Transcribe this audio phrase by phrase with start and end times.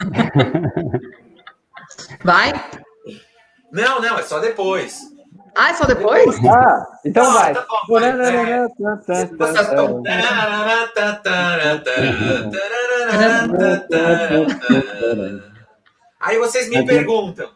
[2.24, 2.52] Vai?
[3.72, 5.10] Não, não, é só depois.
[5.54, 6.36] Ah, é só depois?
[6.46, 7.54] Ah, então ah, vai.
[7.54, 8.10] Tá bom, vai.
[16.20, 17.50] Aí vocês me perguntam,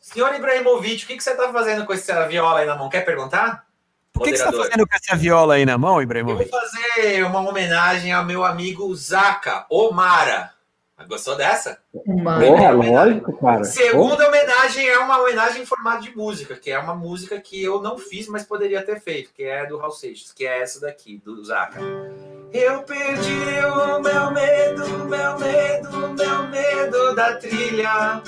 [0.00, 2.88] senhor Ibrahimovic, o que, que você está fazendo com essa viola aí na mão?
[2.88, 3.64] Quer perguntar?
[4.16, 6.50] O que, que você está fazendo com essa viola aí na mão, Ibrahimovic?
[6.50, 10.52] Eu vou fazer uma homenagem ao meu amigo Zaka Omara.
[11.08, 11.78] Gostou dessa?
[11.92, 13.64] Porra, lógico, cara.
[13.64, 17.82] Segunda homenagem é uma homenagem em formato de música, que é uma música que eu
[17.82, 21.20] não fiz, mas poderia ter feito, que é do Raul Seixas, que é essa daqui,
[21.24, 21.80] do Zaka.
[22.52, 23.32] Eu perdi
[23.66, 28.22] o meu medo, meu medo, meu medo da trilha.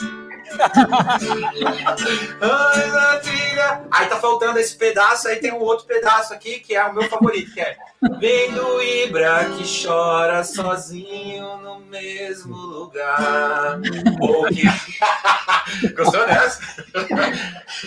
[3.91, 7.05] Aí tá faltando esse pedaço, aí tem um outro pedaço aqui que é o meu
[7.05, 7.77] favorito, que é
[8.21, 13.81] Vendo Ibra que chora sozinho no mesmo lugar.
[14.53, 15.91] que...
[15.95, 16.61] Gostou dessa?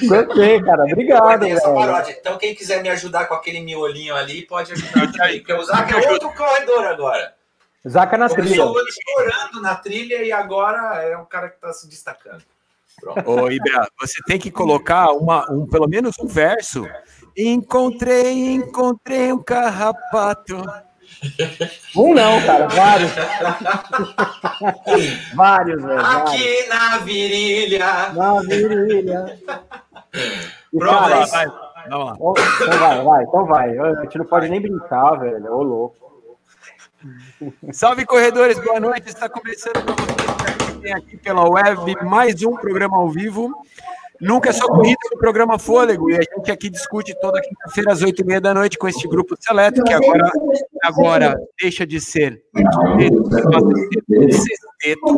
[0.03, 0.83] Gostei, cara.
[0.83, 1.45] Obrigado.
[2.09, 5.11] Então, quem quiser me ajudar com aquele miolinho ali, pode ajudar.
[5.11, 7.38] Porque o Zaca é outro corredor agora.
[7.87, 8.87] Zaca na Começou trilha.
[9.15, 12.43] chorando na trilha e agora é o cara que está se destacando.
[12.99, 13.29] Pronto.
[13.29, 16.85] Ô, Ibra, você tem que colocar uma, um, pelo menos um verso.
[17.37, 20.57] Encontrei, encontrei um carrapato.
[21.95, 23.11] Um não, cara, vários.
[25.33, 25.99] vários, velho.
[25.99, 26.69] Aqui vários.
[26.69, 28.13] na virilha.
[28.13, 29.39] Na virilha.
[30.77, 31.47] Pronto, vai.
[31.87, 33.77] Então vai, vai, então vai.
[33.77, 35.53] A gente não pode nem brincar, velho.
[35.53, 36.08] Ô, louco.
[37.71, 39.07] Salve, corredores, boa noite.
[39.07, 43.51] Está começando para vocês aqui pela web mais um programa ao vivo.
[44.19, 48.01] Nunca é só corrida no programa Fôlego, e a gente aqui discute toda quinta-feira às
[48.01, 50.29] oito e meia da noite com este grupo seleto, que agora,
[50.83, 52.43] agora deixa de ser
[54.09, 55.17] sexteto.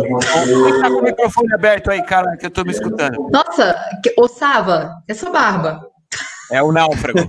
[0.00, 3.30] Quem tá com o microfone aberto aí, cara, que eu tô me escutando?
[3.30, 3.76] Nossa,
[4.16, 5.88] ô Sava, essa barba.
[6.50, 7.20] É o náufrago.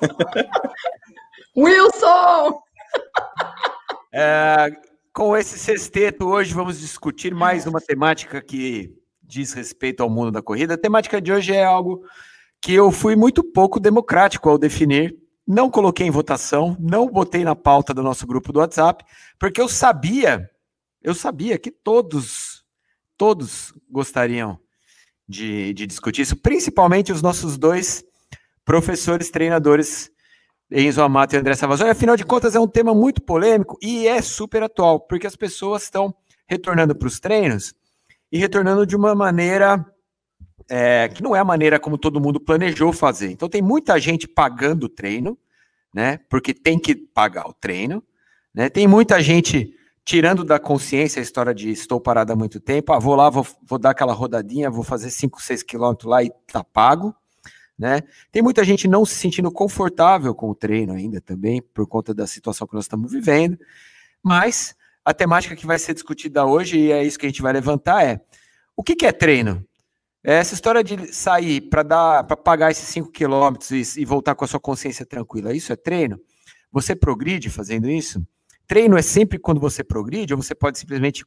[1.56, 2.62] Wilson!
[4.14, 4.70] É,
[5.10, 10.42] com esse sexteto, hoje vamos discutir mais uma temática que diz respeito ao mundo da
[10.42, 10.74] corrida.
[10.74, 12.04] A temática de hoje é algo
[12.60, 15.16] que eu fui muito pouco democrático ao definir.
[15.46, 19.02] Não coloquei em votação, não botei na pauta do nosso grupo do WhatsApp,
[19.38, 20.46] porque eu sabia,
[21.02, 22.62] eu sabia que todos,
[23.16, 24.60] todos gostariam
[25.26, 28.04] de, de discutir isso, principalmente os nossos dois
[28.62, 30.11] professores treinadores
[30.72, 31.90] Enzo Amato e André Savazoli.
[31.90, 35.84] Afinal de contas, é um tema muito polêmico e é super atual, porque as pessoas
[35.84, 36.14] estão
[36.46, 37.74] retornando para os treinos
[38.30, 39.84] e retornando de uma maneira
[40.68, 43.30] é, que não é a maneira como todo mundo planejou fazer.
[43.30, 45.36] Então, tem muita gente pagando o treino,
[45.94, 46.18] né?
[46.30, 48.02] Porque tem que pagar o treino,
[48.54, 48.70] né?
[48.70, 52.98] Tem muita gente tirando da consciência a história de estou parado há muito tempo, ah,
[52.98, 56.64] vou lá, vou, vou dar aquela rodadinha, vou fazer 5, 6 quilômetros lá e tá
[56.64, 57.14] pago,
[57.82, 58.00] né?
[58.30, 62.28] Tem muita gente não se sentindo confortável com o treino ainda também, por conta da
[62.28, 63.58] situação que nós estamos vivendo,
[64.22, 67.52] mas a temática que vai ser discutida hoje, e é isso que a gente vai
[67.52, 68.20] levantar, é
[68.76, 69.66] o que, que é treino?
[70.22, 74.36] É essa história de sair para dar para pagar esses 5 quilômetros e, e voltar
[74.36, 76.20] com a sua consciência tranquila, isso é treino?
[76.70, 78.24] Você progride fazendo isso?
[78.64, 81.24] Treino é sempre quando você progride, ou você pode simplesmente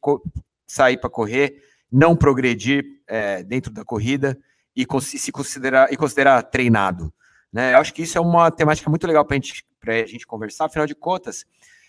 [0.66, 1.62] sair para correr,
[1.92, 4.38] não progredir é, dentro da corrida
[4.76, 7.12] e se considerar e considerar treinado.
[7.52, 7.72] Né?
[7.72, 10.86] Eu acho que isso é uma temática muito legal para gente, a gente conversar, afinal
[10.86, 11.46] de contas,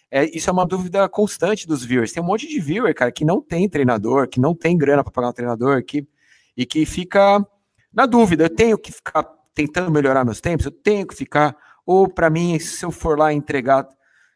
[0.10, 2.14] é, isso é uma dúvida constante dos viewers.
[2.14, 5.12] Tem um monte de viewer, cara, que não tem treinador, que não tem grana para
[5.12, 6.08] pagar um treinador, que,
[6.56, 7.46] e que fica
[7.92, 8.46] na dúvida.
[8.46, 11.56] Eu tenho que ficar tentando melhorar meus tempos, eu tenho que ficar,
[11.86, 13.88] ou para mim, se eu for lá entregar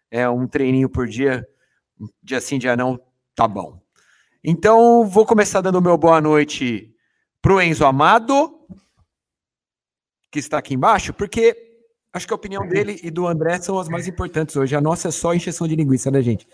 [0.09, 1.47] é, um treininho por dia,
[2.21, 2.99] dia sim, dia não,
[3.35, 3.79] tá bom.
[4.43, 6.90] Então, vou começar dando meu boa noite
[7.41, 8.59] para o Enzo Amado,
[10.31, 11.55] que está aqui embaixo, porque
[12.13, 14.75] acho que a opinião dele e do André são as mais importantes hoje.
[14.75, 16.47] A nossa é só encheção de linguiça, né, gente?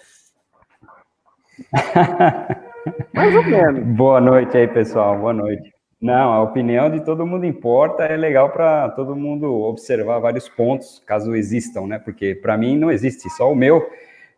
[3.14, 3.84] mais ou menos.
[3.96, 5.20] Boa noite aí, pessoal.
[5.20, 5.74] Boa noite.
[6.00, 11.02] Não, a opinião de todo mundo importa, é legal para todo mundo observar vários pontos,
[11.06, 12.00] caso existam, né?
[12.00, 13.90] Porque para mim não existe, só o meu.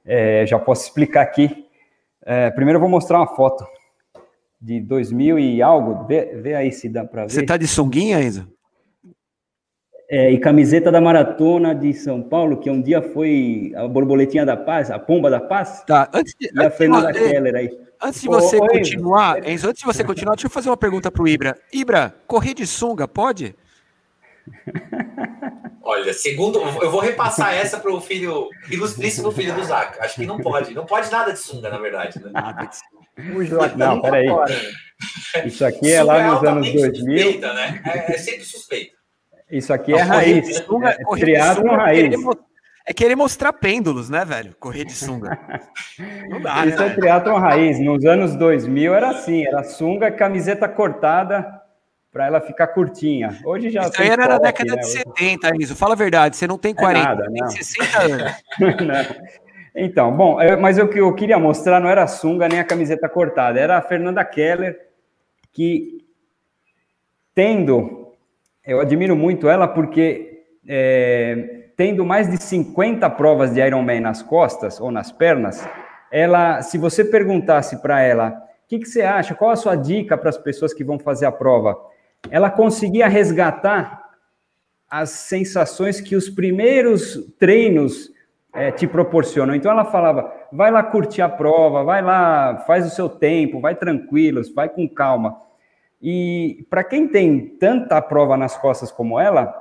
[0.05, 1.67] É, já posso explicar aqui.
[2.25, 3.65] É, primeiro eu vou mostrar uma foto
[4.61, 7.31] de 2000 e algo, vê, vê aí se dá para ver.
[7.31, 8.47] Você tá de sunguinha, Enzo?
[10.11, 14.57] É, e camiseta da Maratona de São Paulo, que um dia foi a borboletinha da
[14.57, 15.83] paz, a pomba da paz.
[15.85, 17.69] Tá, antes de, e a Fernanda de, Keller aí.
[18.01, 21.11] Antes de você ô, continuar, Enzo, antes de você continuar, deixa eu fazer uma pergunta
[21.11, 21.55] para o Ibra.
[21.71, 23.55] Ibra, correr de sunga, pode?
[25.83, 26.59] Olha, segundo.
[26.59, 29.99] Eu vou repassar essa para o filho, ilustríssimo filho do Zac.
[29.99, 30.73] Acho que não pode.
[30.73, 32.19] Não pode nada de sunga, na verdade.
[32.19, 32.29] Né?
[32.31, 32.98] Nada de sunga.
[33.75, 34.27] Não, peraí.
[35.45, 36.93] Isso aqui é lá nos anos 2000.
[36.93, 37.81] Suspeita, né?
[37.85, 38.99] é, é sempre suspeito.
[39.49, 40.57] Isso aqui é raiz.
[40.57, 42.15] Sunga, é raiz.
[42.85, 44.55] É querer mostrar pêndulos, né, velho?
[44.59, 45.37] Correr de sunga.
[46.29, 47.79] Não dá, Isso né, é triatlon raiz.
[47.79, 51.59] Nos anos 2000 era assim, era sunga, camiseta cortada
[52.11, 53.37] para ela ficar curtinha.
[53.45, 54.81] Hoje já Isso aí era na década né?
[54.81, 55.75] de 70, Iso.
[55.75, 57.49] Fala a verdade, você não tem 40, é nada, tem não.
[57.49, 58.31] 60 anos.
[59.75, 62.63] então, bom, eu, mas o que eu queria mostrar não era a sunga nem a
[62.63, 64.79] camiseta cortada, era a Fernanda Keller,
[65.51, 66.05] que
[67.33, 68.13] tendo,
[68.65, 74.79] eu admiro muito ela porque é, tendo mais de 50 provas de Ironman nas costas
[74.79, 75.65] ou nas pernas,
[76.11, 78.29] ela, se você perguntasse para ela,
[78.65, 81.25] o que, que você acha, qual a sua dica para as pessoas que vão fazer
[81.25, 81.77] a prova?
[82.29, 84.03] Ela conseguia resgatar
[84.89, 88.11] as sensações que os primeiros treinos
[88.53, 89.55] é, te proporcionam.
[89.55, 93.75] Então ela falava, vai lá curtir a prova, vai lá, faz o seu tempo, vai
[93.75, 95.37] tranquilo, vai com calma.
[96.01, 99.53] E para quem tem tanta prova nas costas como ela,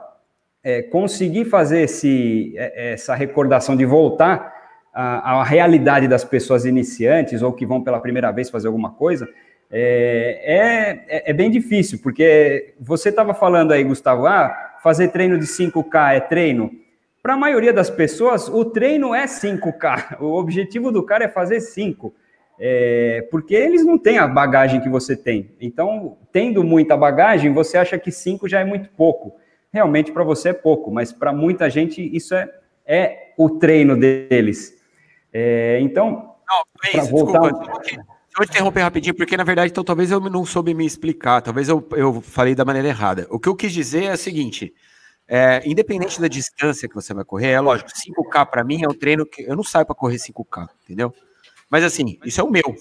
[0.62, 4.55] é, conseguir fazer esse, é, essa recordação de voltar
[4.93, 9.29] à, à, realidade das pessoas iniciantes ou que vão pela primeira vez fazer alguma coisa,
[9.70, 15.46] é, é, é bem difícil, porque você estava falando aí, Gustavo, ah, fazer treino de
[15.46, 16.70] 5K é treino.
[17.23, 20.19] Para a maioria das pessoas, o treino é 5K.
[20.20, 22.15] O objetivo do cara é fazer 5.
[22.61, 25.53] É, porque eles não têm a bagagem que você tem.
[25.61, 29.35] Então, tendo muita bagagem, você acha que 5 já é muito pouco
[29.73, 32.50] realmente para você é pouco, mas para muita gente isso é,
[32.87, 34.75] é o treino deles.
[35.32, 36.35] É, então,
[36.94, 37.41] não, voltar...
[37.41, 40.87] desculpa, eu vou te interromper rapidinho, porque na verdade, então talvez eu não soube me
[40.87, 43.26] explicar, talvez eu, eu falei da maneira errada.
[43.31, 44.73] O que eu quis dizer é o seguinte:
[45.28, 48.94] é, independente da distância que você vai correr, é lógico, 5K para mim é um
[48.94, 51.14] treino que eu não saio para correr 5K, entendeu?
[51.69, 52.75] Mas assim, isso é o meu.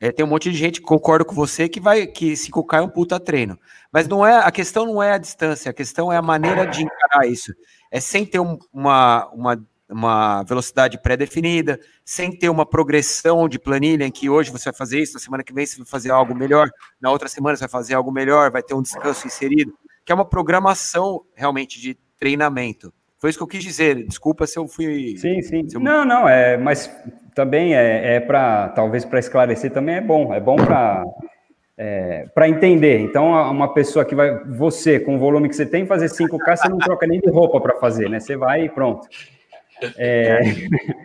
[0.00, 2.82] É, tem um monte de gente que concorda com você que vai que 5K é
[2.82, 3.56] um puta treino.
[3.92, 6.82] Mas não é a questão não é a distância, a questão é a maneira de
[6.82, 7.54] encarar isso.
[7.92, 14.04] É sem ter um, uma, uma, uma velocidade pré-definida, sem ter uma progressão de planilha
[14.04, 16.34] em que hoje você vai fazer isso, na semana que vem você vai fazer algo
[16.34, 16.68] melhor,
[17.00, 19.72] na outra semana você vai fazer algo melhor, vai ter um descanso inserido,
[20.04, 22.92] que é uma programação realmente de treinamento.
[23.18, 24.06] Foi isso que eu quis dizer.
[24.06, 25.16] Desculpa se eu fui.
[25.16, 25.66] Sim, sim.
[25.72, 25.80] Eu...
[25.80, 26.94] Não, não, é, mas
[27.34, 31.04] também é, é para, talvez para esclarecer também é bom, é bom para
[31.76, 33.00] é, para entender.
[33.00, 36.68] Então, uma pessoa que vai, você, com o volume que você tem, fazer 5K, você
[36.68, 38.20] não troca nem de roupa para fazer, né?
[38.20, 39.08] Você vai e pronto.
[39.98, 40.40] É,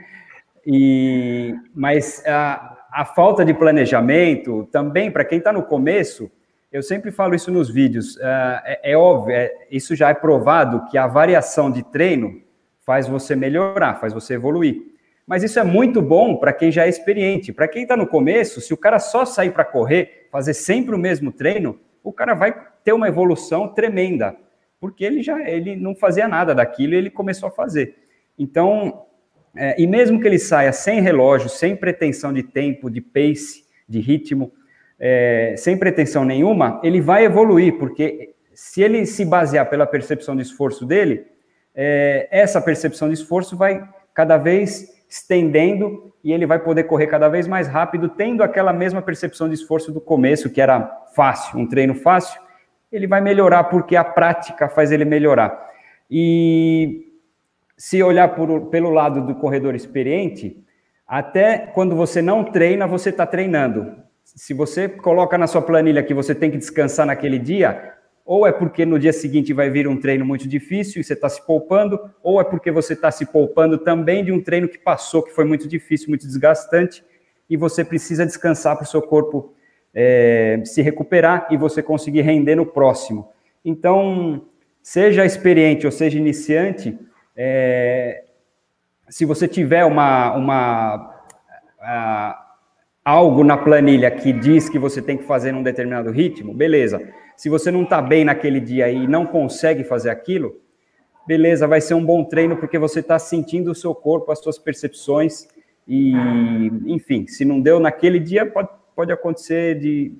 [0.66, 6.30] e, mas a, a falta de planejamento, também, para quem está no começo,
[6.71, 10.86] eu sempre falo isso nos vídeos, é, é, é óbvio, é, isso já é provado
[10.89, 12.42] que a variação de treino
[12.81, 14.77] faz você melhorar, faz você evoluir.
[15.25, 17.54] Mas isso é muito bom para quem já é experiente.
[17.54, 20.98] Para quem está no começo, se o cara só sair para correr, fazer sempre o
[20.98, 22.51] mesmo treino, o cara vai
[22.83, 24.36] ter uma evolução tremenda,
[24.80, 27.95] porque ele já ele não fazia nada daquilo e ele começou a fazer.
[28.38, 29.06] Então,
[29.56, 34.00] é, e mesmo que ele saia sem relógio, sem pretensão de tempo, de pace, de
[34.00, 34.51] ritmo,
[35.00, 40.42] é, sem pretensão nenhuma, ele vai evoluir, porque se ele se basear pela percepção de
[40.42, 41.25] esforço dele,
[41.74, 47.30] é, essa percepção de esforço vai cada vez estendendo e ele vai poder correr cada
[47.30, 50.82] vez mais rápido, tendo aquela mesma percepção de esforço do começo, que era
[51.15, 52.39] fácil, um treino fácil,
[52.91, 55.70] ele vai melhorar porque a prática faz ele melhorar.
[56.12, 57.06] E
[57.77, 60.62] se olhar por, pelo lado do corredor experiente,
[61.08, 63.96] até quando você não treina, você está treinando.
[64.36, 67.93] Se você coloca na sua planilha que você tem que descansar naquele dia,
[68.25, 71.27] ou é porque no dia seguinte vai vir um treino muito difícil e você está
[71.27, 75.24] se poupando, ou é porque você está se poupando também de um treino que passou,
[75.24, 77.03] que foi muito difícil, muito desgastante,
[77.50, 79.53] e você precisa descansar para o seu corpo
[79.93, 83.29] é, se recuperar e você conseguir render no próximo.
[83.65, 84.45] Então,
[84.83, 86.98] seja experiente ou seja iniciante,
[87.36, 88.25] é,
[89.09, 91.24] se você tiver uma, uma
[91.81, 92.49] a,
[93.03, 97.01] algo na planilha que diz que você tem que fazer num determinado ritmo, beleza.
[97.36, 100.60] Se você não está bem naquele dia e não consegue fazer aquilo,
[101.25, 104.58] beleza, vai ser um bom treino porque você está sentindo o seu corpo, as suas
[104.58, 105.48] percepções
[105.88, 106.13] e,
[106.86, 110.13] enfim, se não deu naquele dia, pode, pode acontecer de,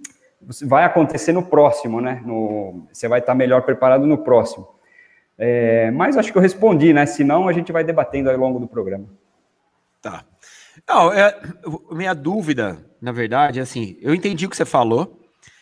[0.66, 2.22] vai acontecer no próximo, né?
[2.26, 4.68] No, você vai estar tá melhor preparado no próximo.
[5.38, 7.06] É, mas acho que eu respondi, né?
[7.06, 9.06] Senão a gente vai debatendo ao longo do programa.
[10.02, 10.24] Tá.
[10.90, 11.40] Não, é,
[11.92, 15.22] minha dúvida, na verdade, é assim, eu entendi o que você falou,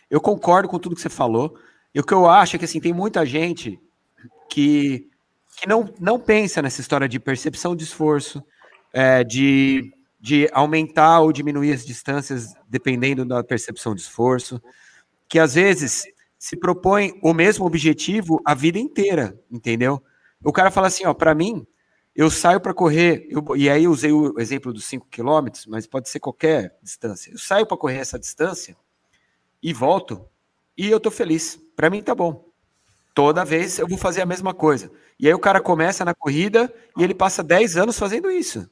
[0.10, 1.53] eu concordo com tudo que você falou.
[1.93, 3.77] E o que eu acho é que assim, tem muita gente
[4.50, 5.10] que,
[5.60, 8.41] que não, não pensa nessa história de percepção de esforço,
[8.93, 14.62] é, de, de aumentar ou diminuir as distâncias dependendo da percepção de esforço,
[15.27, 16.05] que às vezes
[16.39, 20.01] se propõe o mesmo objetivo a vida inteira, entendeu?
[20.41, 21.67] O cara fala assim, ó, para mim,
[22.17, 25.86] eu saio para correr, eu, e aí eu usei o exemplo dos 5 quilômetros, mas
[25.86, 27.29] pode ser qualquer distância.
[27.31, 28.75] Eu saio para correr essa distância
[29.62, 30.27] e volto,
[30.75, 31.59] e eu tô feliz.
[31.75, 32.50] Para mim tá bom.
[33.13, 34.91] Toda vez eu vou fazer a mesma coisa.
[35.19, 38.67] E aí o cara começa na corrida e ele passa 10 anos fazendo isso.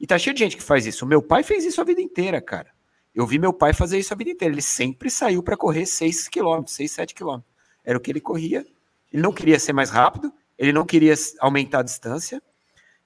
[0.00, 1.04] E tá cheio de gente que faz isso.
[1.04, 2.72] O meu pai fez isso a vida inteira, cara.
[3.14, 4.54] Eu vi meu pai fazer isso a vida inteira.
[4.54, 7.52] Ele sempre saiu para correr 6 quilômetros, 6, 7 quilômetros.
[7.84, 8.64] Era o que ele corria.
[9.12, 12.42] Ele não queria ser mais rápido, ele não queria aumentar a distância,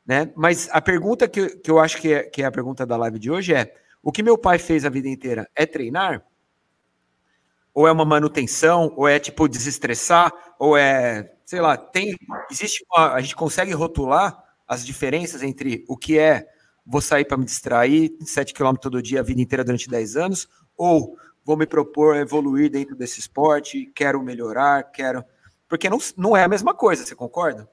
[0.07, 0.33] né?
[0.37, 3.19] Mas a pergunta que, que eu acho que é, que é a pergunta da live
[3.19, 6.25] de hoje é: o que meu pai fez a vida inteira é treinar?
[7.75, 8.93] Ou é uma manutenção?
[8.97, 10.33] Ou é tipo desestressar?
[10.59, 12.17] Ou é, sei lá, tem.
[12.51, 13.15] Existe uma.
[13.15, 16.47] A gente consegue rotular as diferenças entre o que é
[16.85, 20.49] vou sair para me distrair 7 km todo dia a vida inteira durante 10 anos,
[20.77, 25.25] ou vou me propor a evoluir dentro desse esporte, quero melhorar, quero.
[25.69, 27.69] Porque não, não é a mesma coisa, você concorda?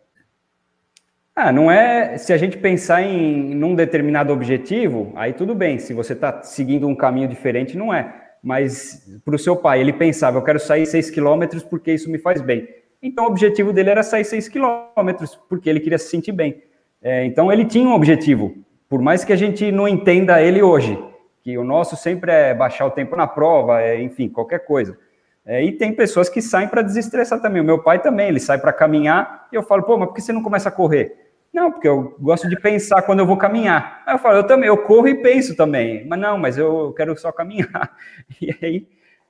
[1.35, 2.17] Ah, não é.
[2.17, 5.79] Se a gente pensar em num determinado objetivo, aí tudo bem.
[5.79, 8.13] Se você está seguindo um caminho diferente, não é.
[8.43, 12.17] Mas para o seu pai, ele pensava, eu quero sair 6 quilômetros porque isso me
[12.17, 12.67] faz bem.
[13.01, 16.61] Então o objetivo dele era sair 6 quilômetros, porque ele queria se sentir bem.
[17.01, 18.53] É, então ele tinha um objetivo.
[18.89, 20.97] Por mais que a gente não entenda ele hoje,
[21.41, 24.97] que o nosso sempre é baixar o tempo na prova, é, enfim, qualquer coisa.
[25.45, 27.61] É, e tem pessoas que saem para desestressar também.
[27.61, 30.21] O meu pai também, ele sai para caminhar e eu falo, pô, mas por que
[30.21, 31.15] você não começa a correr?
[31.51, 34.03] Não, porque eu gosto de pensar quando eu vou caminhar.
[34.05, 36.05] Aí eu falo, eu também, eu corro e penso também.
[36.07, 37.95] Mas não, mas eu quero só caminhar.
[38.41, 38.87] E aí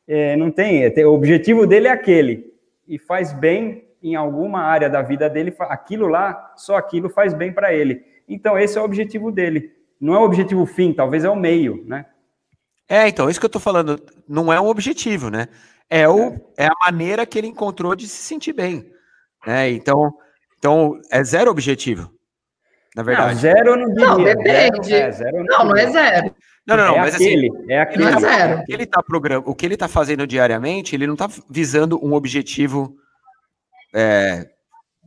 [0.08, 2.54] é, não tem, é, o objetivo dele é aquele.
[2.88, 7.54] E faz bem em alguma área da vida dele, aquilo lá, só aquilo faz bem
[7.54, 8.04] para ele.
[8.28, 9.72] Então esse é o objetivo dele.
[10.00, 12.06] Não é o objetivo fim, talvez é o meio, né?
[12.88, 15.48] É, então, isso que eu tô falando, não é um objetivo, né?
[15.90, 18.86] É, o, é a maneira que ele encontrou de se sentir bem.
[19.46, 19.72] Né?
[19.72, 20.14] Então,
[20.58, 22.12] então, é zero objetivo,
[22.96, 23.34] na verdade.
[23.34, 24.08] Não, zero eu não diria.
[24.08, 24.88] Não, depende.
[24.88, 26.36] Zero, é, zero não, não, não, é zero.
[26.68, 28.04] Não, não, não, é mas assim, aquele, assim, é aquele.
[28.04, 28.60] Não é zero.
[28.60, 29.44] O que ele está program...
[29.46, 32.96] o que ele tá fazendo diariamente, ele não está visando um objetivo
[33.96, 34.46] é,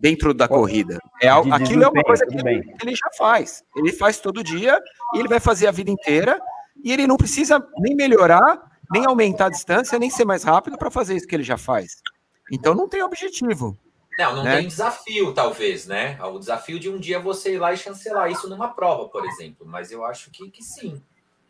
[0.00, 0.98] dentro da corrida.
[1.20, 3.62] É algo, aquilo é uma coisa que ele, ele, já faz.
[3.76, 4.80] Ele faz todo dia
[5.14, 6.40] e ele vai fazer a vida inteira
[6.82, 8.60] e ele não precisa nem melhorar,
[8.92, 12.02] nem aumentar a distância, nem ser mais rápido para fazer isso que ele já faz.
[12.50, 13.76] Então não tem objetivo.
[14.18, 14.58] Não, não né?
[14.58, 16.18] tem desafio, talvez, né?
[16.22, 19.66] O desafio de um dia você ir lá e chancelar isso numa prova, por exemplo.
[19.66, 21.00] Mas eu acho que, que sim.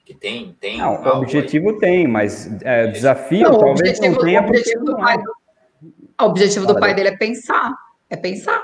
[0.05, 0.79] Que tem, tem.
[0.79, 1.79] Não, o objetivo aí.
[1.79, 4.41] tem, mas é, desafio não, talvez objetivo, não tenha.
[4.41, 5.17] O objetivo, do pai,
[6.21, 7.73] o objetivo do pai dele é pensar.
[8.09, 8.63] É pensar.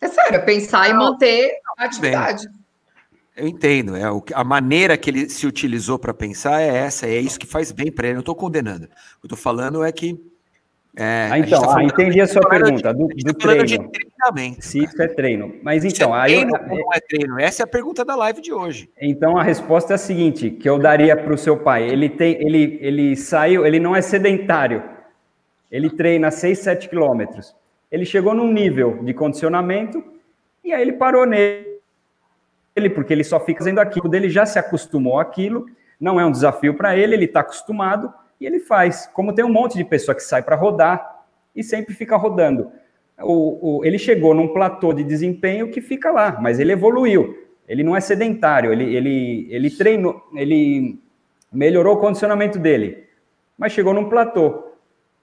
[0.00, 2.48] É sério, é pensar não, e manter a atividade.
[2.48, 2.61] Bem,
[3.36, 3.96] eu entendo.
[3.96, 4.02] É,
[4.34, 7.90] a maneira que ele se utilizou para pensar é essa, é isso que faz bem
[7.90, 8.14] para ele.
[8.14, 8.84] Não estou condenando.
[8.84, 10.20] O que eu estou falando é que
[10.94, 13.90] é, ah, então, tá ah, entendi a sua pergunta, do, do tá treino.
[14.60, 15.54] Se isso é treino.
[15.62, 16.68] Mas então, é treino aí.
[16.68, 17.40] Não é treino?
[17.40, 18.90] Essa é a pergunta da live de hoje.
[19.00, 21.88] Então a resposta é a seguinte: que eu daria para o seu pai.
[21.88, 24.82] Ele tem, ele, ele saiu, ele não é sedentário.
[25.70, 27.56] Ele treina 6, 7 quilômetros.
[27.90, 30.04] Ele chegou num nível de condicionamento
[30.62, 31.71] e aí ele parou nele,
[32.90, 35.66] porque ele só fica fazendo aquilo, ele já se acostumou àquilo,
[36.00, 39.08] não é um desafio para ele, ele está acostumado e ele faz.
[39.12, 41.24] Como tem um monte de pessoa que sai para rodar
[41.54, 42.72] e sempre fica rodando.
[43.20, 47.38] O, o, ele chegou num platô de desempenho que fica lá, mas ele evoluiu.
[47.68, 50.98] Ele não é sedentário, ele, ele, ele treinou, ele
[51.52, 53.04] melhorou o condicionamento dele,
[53.56, 54.72] mas chegou num platô.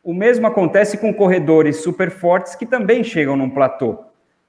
[0.01, 4.05] O mesmo acontece com corredores super fortes que também chegam num platô.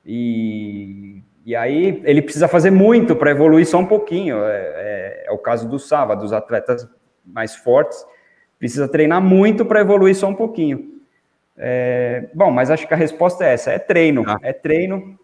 [0.07, 4.45] E, e aí ele precisa fazer muito para evoluir só um pouquinho.
[4.45, 6.89] É, é, é, o caso do Sava, dos atletas
[7.25, 8.07] mais fortes
[8.57, 11.01] Precisa treinar muito para evoluir só um pouquinho.
[11.57, 14.23] É, bom, mas acho que a resposta é essa: é treino.
[14.27, 14.39] Ah.
[14.43, 15.19] É treino.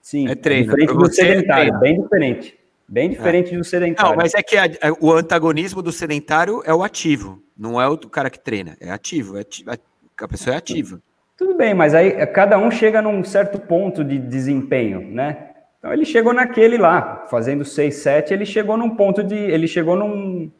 [0.00, 0.70] Sim, é treino.
[0.70, 2.58] diferente do é sedentário, é bem diferente.
[2.88, 3.58] Bem diferente é.
[3.58, 4.12] do sedentário.
[4.12, 7.88] Não, mas é que a, a, o antagonismo do sedentário é o ativo, não é
[7.88, 11.00] o cara que treina, é ativo, é ativo a pessoa é ativa.
[11.36, 15.47] Tudo bem, mas aí cada um chega num certo ponto de desempenho, né?
[15.78, 19.36] Então ele chegou naquele lá, fazendo 6, 7, ele chegou num ponto de.
[19.36, 20.50] Ele chegou num,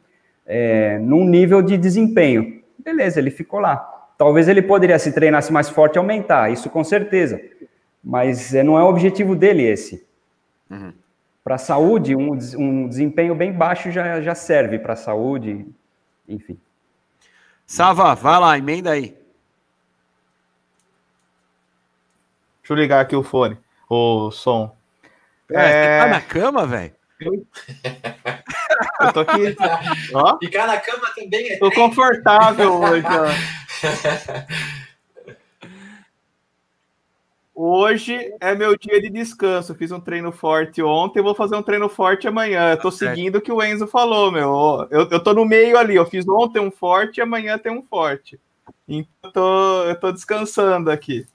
[0.45, 2.63] é, num nível de desempenho.
[2.77, 3.77] Beleza, ele ficou lá.
[4.17, 7.39] Talvez ele poderia, se treinasse mais forte, aumentar, isso com certeza.
[8.03, 10.05] Mas é, não é o objetivo dele esse.
[10.69, 10.93] Uhum.
[11.43, 15.65] Para a saúde, um, um, desempenho bem baixo já, já serve para a saúde,
[16.27, 16.59] enfim.
[17.65, 19.17] Sava, vai lá, emenda aí.
[22.61, 23.57] Deixa eu ligar aqui o fone,
[23.89, 24.75] o som.
[25.51, 26.93] É, Você tá na cama, velho?
[29.01, 29.55] Eu tô aqui.
[30.13, 33.03] Ó, Ficar na cama também é tô confortável hoje.
[37.61, 39.75] Hoje é meu dia de descanso.
[39.75, 42.71] Fiz um treino forte ontem, vou fazer um treino forte amanhã.
[42.71, 43.15] Eu tô certo.
[43.15, 44.87] seguindo o que o Enzo falou, meu.
[44.89, 45.95] Eu, eu tô no meio ali.
[45.95, 48.39] Eu fiz ontem um forte e amanhã tem um forte.
[48.87, 51.27] Então eu tô, eu tô descansando aqui.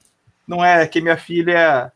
[0.49, 1.92] Não é que minha filha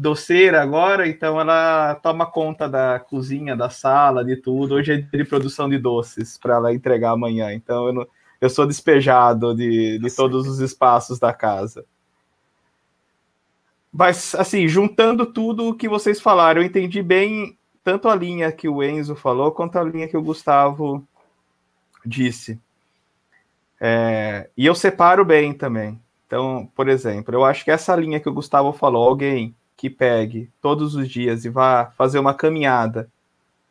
[0.00, 4.76] doceira agora, então ela toma conta da cozinha, da sala, de tudo.
[4.76, 7.52] Hoje é de produção de doces para ela entregar amanhã.
[7.52, 8.06] Então eu, não-
[8.40, 11.84] eu sou despejado de, de todos os espaços da casa.
[13.92, 18.68] Mas, assim, juntando tudo o que vocês falaram, eu entendi bem tanto a linha que
[18.70, 21.06] o Enzo falou, quanto a linha que o Gustavo
[22.06, 22.58] disse.
[23.78, 26.00] É, e eu separo bem também.
[26.26, 30.50] Então, por exemplo, eu acho que essa linha que o Gustavo falou, alguém que pegue
[30.60, 33.10] todos os dias e vá fazer uma caminhada,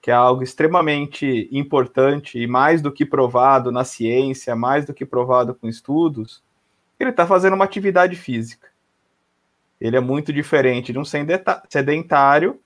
[0.01, 5.06] que é algo extremamente importante e mais do que provado na ciência, mais do que
[5.06, 6.44] provado com estudos,
[7.00, 8.70] ele está fazendo uma atividade física.
[9.80, 12.60] Ele é muito diferente de um sedentário,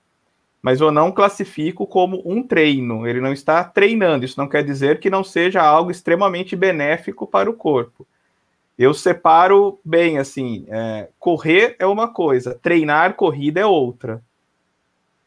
[0.62, 3.06] mas eu não classifico como um treino.
[3.06, 4.24] Ele não está treinando.
[4.24, 8.06] Isso não quer dizer que não seja algo extremamente benéfico para o corpo.
[8.78, 14.22] Eu separo bem assim: é, correr é uma coisa, treinar corrida é outra.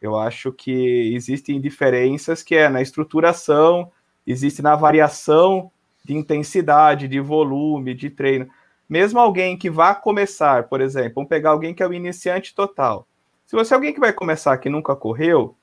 [0.02, 3.92] Eu acho que existem diferenças que é na estruturação,
[4.26, 5.72] existe na variação
[6.04, 8.48] de intensidade, de volume, de treino.
[8.88, 13.08] Mesmo alguém que vá começar, por exemplo, vamos pegar alguém que é o iniciante total.
[13.46, 15.56] Se você é alguém que vai começar que nunca correu,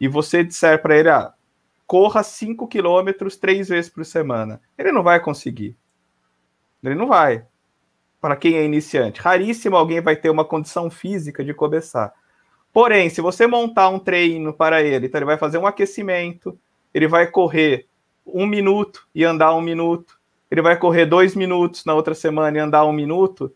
[0.00, 1.32] e você disser para ele, ah,
[1.86, 5.76] corra 5 quilômetros três vezes por semana, ele não vai conseguir.
[6.82, 7.44] Ele não vai.
[8.20, 9.20] Para quem é iniciante.
[9.20, 12.12] Raríssimo alguém vai ter uma condição física de começar.
[12.72, 16.58] Porém, se você montar um treino para ele, então ele vai fazer um aquecimento,
[16.92, 17.86] ele vai correr
[18.26, 20.18] um minuto e andar um minuto,
[20.50, 23.52] ele vai correr dois minutos na outra semana e andar um minuto,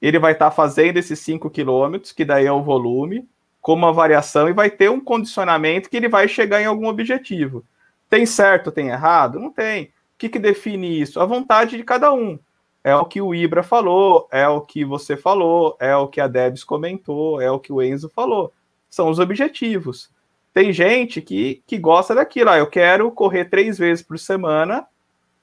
[0.00, 3.28] ele vai estar fazendo esses 5 quilômetros, que daí é o volume,
[3.60, 7.64] com uma variação e vai ter um condicionamento que ele vai chegar em algum objetivo.
[8.10, 9.38] Tem certo, tem errado?
[9.38, 9.92] Não tem.
[10.22, 11.18] Que, que define isso?
[11.18, 12.38] A vontade de cada um.
[12.84, 16.28] É o que o Ibra falou, é o que você falou, é o que a
[16.28, 18.52] Debs comentou, é o que o Enzo falou.
[18.88, 20.12] São os objetivos.
[20.54, 22.50] Tem gente que, que gosta daquilo.
[22.50, 24.86] Ah, eu quero correr três vezes por semana,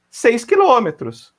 [0.09, 1.33] seis quilômetros.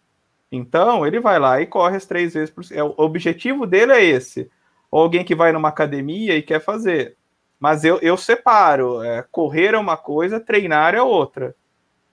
[0.53, 2.93] Então, ele vai lá e corre as três vezes por semana.
[2.95, 4.51] O objetivo dele é esse.
[4.91, 7.17] Ou alguém que vai numa academia e quer fazer.
[7.59, 9.03] Mas eu, eu separo.
[9.03, 11.57] É, correr é uma coisa, treinar é outra.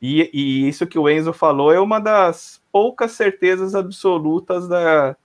[0.02, 5.16] E, e isso que o Enzo falou é uma das poucas certezas absolutas da,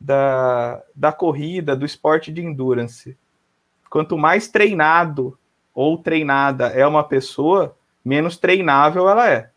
[0.00, 3.16] da, da corrida, do esporte de endurance.
[3.90, 5.38] Quanto mais treinado
[5.74, 9.50] ou treinada é uma pessoa, menos treinável ela é.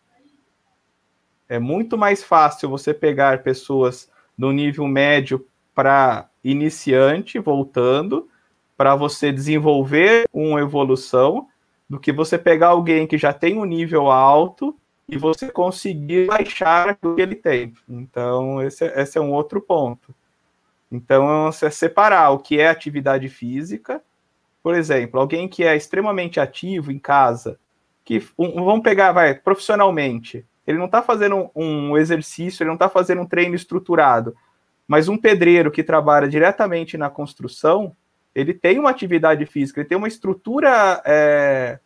[1.47, 8.27] É muito mais fácil você pegar pessoas no nível médio para iniciante, voltando,
[8.75, 11.47] para você desenvolver uma evolução,
[11.93, 14.75] do que você pegar alguém que já tem um nível alto
[15.07, 17.71] e você conseguir baixar o que ele tem.
[17.87, 20.13] Então, esse, é- esse é um outro ponto.
[20.91, 24.01] Então, é separar o que é atividade física.
[24.63, 27.59] Por exemplo, alguém que é extremamente ativo em casa,
[28.03, 32.75] que um- vamos pegar, vai, profissionalmente, ele não está fazendo um, um exercício, ele não
[32.75, 34.35] está fazendo um treino estruturado,
[34.87, 37.95] mas um pedreiro que trabalha diretamente na construção,
[38.33, 41.79] ele tem uma atividade física, ele tem uma estrutura é,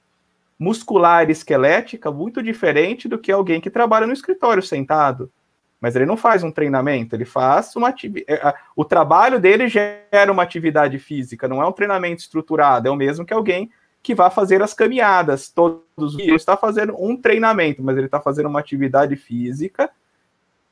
[0.60, 5.32] muscular e esquelética muito diferente do que alguém que trabalha no escritório sentado.
[5.80, 8.42] Mas ele não faz um treinamento, ele faz uma atividade.
[8.76, 13.26] O trabalho dele gera uma atividade física, não é um treinamento estruturado, é o mesmo
[13.26, 13.70] que alguém
[14.02, 16.28] que vai fazer as caminhadas todos os dias.
[16.28, 19.90] Ele está fazendo um treinamento, mas ele está fazendo uma atividade física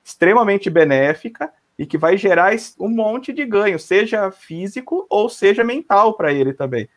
[0.03, 6.15] extremamente benéfica e que vai gerar um monte de ganho, seja físico ou seja mental
[6.15, 6.87] para ele também.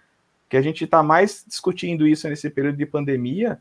[0.48, 3.60] Que a gente está mais discutindo isso nesse período de pandemia.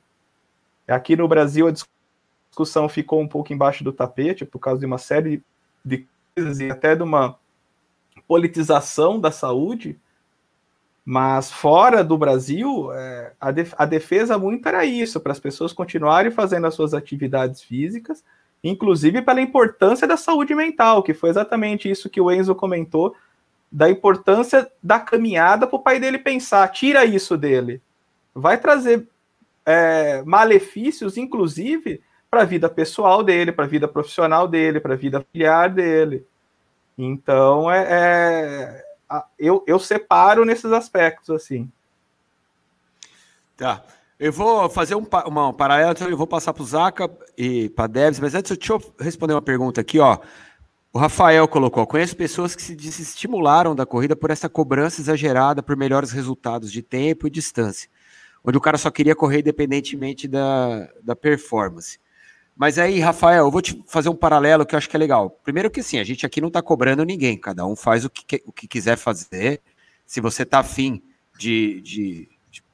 [0.87, 4.97] Aqui no Brasil a discussão ficou um pouco embaixo do tapete por causa de uma
[4.97, 5.43] série
[5.83, 7.37] de coisas e até de uma
[8.27, 9.99] politização da saúde.
[11.09, 15.71] Mas fora do Brasil, é, a, def a defesa muito era isso, para as pessoas
[15.71, 18.23] continuarem fazendo as suas atividades físicas,
[18.61, 23.15] inclusive pela importância da saúde mental, que foi exatamente isso que o Enzo comentou,
[23.71, 27.81] da importância da caminhada para o pai dele pensar, tira isso dele.
[28.33, 29.07] Vai trazer
[29.65, 34.97] é, malefícios, inclusive, para a vida pessoal dele, para a vida profissional dele, para a
[34.97, 36.25] vida familiar dele.
[36.97, 38.87] Então, é, é
[39.37, 41.69] eu, eu separo nesses aspectos, assim.
[43.55, 43.83] Tá.
[44.19, 47.69] Eu vou fazer um, uma, um paralelo, então eu vou passar para o Zaca e
[47.69, 50.17] para a Debs, mas antes deixa eu responder uma pergunta aqui, ó.
[50.93, 55.75] O Rafael colocou: conheço pessoas que se desestimularam da corrida por essa cobrança exagerada por
[55.75, 57.89] melhores resultados de tempo e distância,
[58.43, 61.99] onde o cara só queria correr independentemente da, da performance.
[62.55, 65.29] Mas aí, Rafael, eu vou te fazer um paralelo que eu acho que é legal.
[65.43, 68.41] Primeiro que sim, a gente aqui não está cobrando ninguém, cada um faz o que,
[68.45, 69.61] o que quiser fazer.
[70.07, 71.03] Se você está afim
[71.37, 72.29] de, de,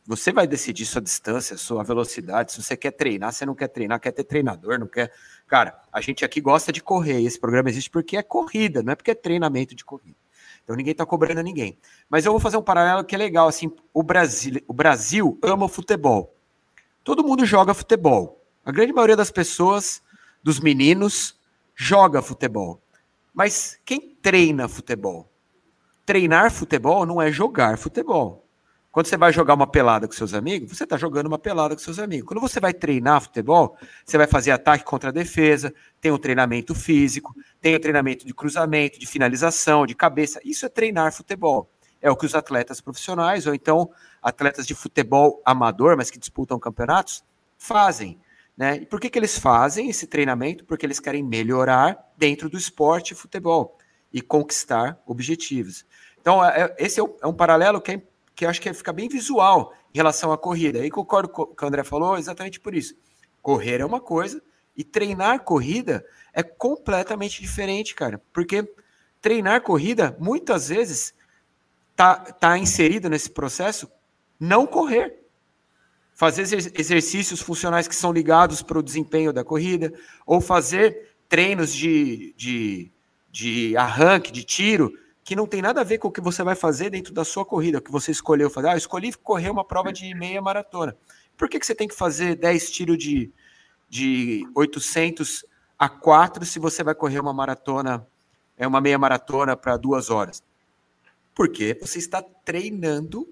[0.06, 2.52] Você vai decidir sua distância, sua velocidade.
[2.52, 5.14] Se você quer treinar, você não quer treinar, quer ter treinador, não quer.
[5.48, 7.22] Cara, a gente aqui gosta de correr.
[7.22, 10.18] Esse programa existe porque é corrida, não é porque é treinamento de corrida.
[10.62, 11.78] Então ninguém está cobrando ninguém.
[12.10, 13.48] Mas eu vou fazer um paralelo que é legal.
[13.48, 16.36] Assim, o Brasil, o Brasil ama o futebol.
[17.02, 18.46] Todo mundo joga futebol.
[18.66, 20.02] A grande maioria das pessoas,
[20.42, 21.40] dos meninos,
[21.76, 22.82] joga futebol.
[23.34, 25.30] Mas quem treina futebol?
[26.06, 28.43] Treinar futebol não é jogar futebol.
[28.94, 31.82] Quando você vai jogar uma pelada com seus amigos, você está jogando uma pelada com
[31.82, 32.28] seus amigos.
[32.28, 33.76] Quando você vai treinar futebol,
[34.06, 38.32] você vai fazer ataque contra a defesa, tem o treinamento físico, tem o treinamento de
[38.36, 40.40] cruzamento, de finalização, de cabeça.
[40.46, 41.68] Isso é treinar futebol.
[42.00, 43.90] É o que os atletas profissionais, ou então
[44.22, 47.24] atletas de futebol amador, mas que disputam campeonatos,
[47.58, 48.20] fazem.
[48.56, 48.76] Né?
[48.76, 50.66] E por que, que eles fazem esse treinamento?
[50.66, 53.76] Porque eles querem melhorar dentro do esporte futebol
[54.14, 55.84] e conquistar objetivos.
[56.22, 58.02] Então, é, é esse é um, é um paralelo que, é,
[58.36, 60.86] que eu acho que fica bem visual em relação à corrida.
[60.86, 62.96] E concordo com o que o André falou exatamente por isso.
[63.42, 64.42] Correr é uma coisa
[64.76, 68.22] e treinar corrida é completamente diferente, cara.
[68.32, 68.68] Porque
[69.22, 71.14] treinar corrida, muitas vezes,
[71.96, 73.90] tá, tá inserido nesse processo
[74.40, 75.24] não correr
[76.14, 76.44] fazer
[76.78, 79.92] exercícios funcionais que são ligados para o desempenho da corrida,
[80.26, 82.92] ou fazer treinos de, de,
[83.32, 86.56] de arranque, de tiro, que não tem nada a ver com o que você vai
[86.56, 88.68] fazer dentro da sua corrida, o que você escolheu fazer.
[88.68, 90.98] Ah, eu escolhi correr uma prova de meia maratona.
[91.38, 93.32] Por que, que você tem que fazer 10 tiros de,
[93.90, 95.46] de 800
[95.80, 98.06] a 4 se você vai correr uma maratona,
[98.58, 100.44] é uma meia maratona para duas horas?
[101.34, 103.28] Porque você está treinando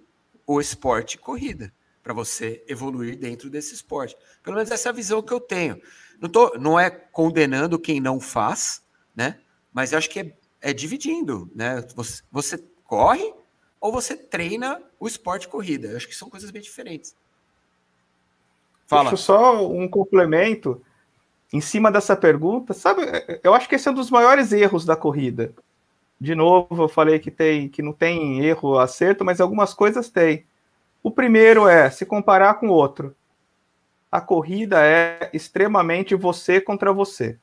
[0.48, 4.16] o esporte corrida para você evoluir dentro desse esporte.
[4.42, 5.80] Pelo menos essa é a visão que eu tenho.
[6.20, 8.82] Não, tô, não é condenando quem não faz,
[9.16, 9.40] né?
[9.74, 11.84] Mas acho que é, é dividindo, né?
[11.96, 13.34] Você, você, corre
[13.80, 15.88] ou você treina o esporte corrida.
[15.88, 17.16] Eu acho que são coisas bem diferentes.
[18.86, 19.10] Fala.
[19.10, 20.82] Deixa só um complemento
[21.54, 22.74] em cima dessa pergunta.
[22.74, 23.02] Sabe,
[23.44, 25.54] eu acho que esse é um dos maiores erros da corrida.
[26.20, 30.46] De novo, eu falei que tem que não tem erro acerto, mas algumas coisas tem
[31.04, 33.16] o primeiro é se comparar com o outro.
[34.12, 37.40] A corrida é extremamente você contra você.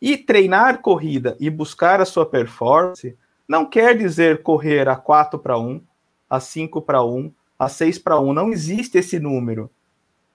[0.00, 3.16] E treinar corrida e buscar a sua performance
[3.48, 5.82] não quer dizer correr a 4 para 1,
[6.28, 8.32] a 5 para 1, a 6 para 1.
[8.32, 9.70] Não existe esse número.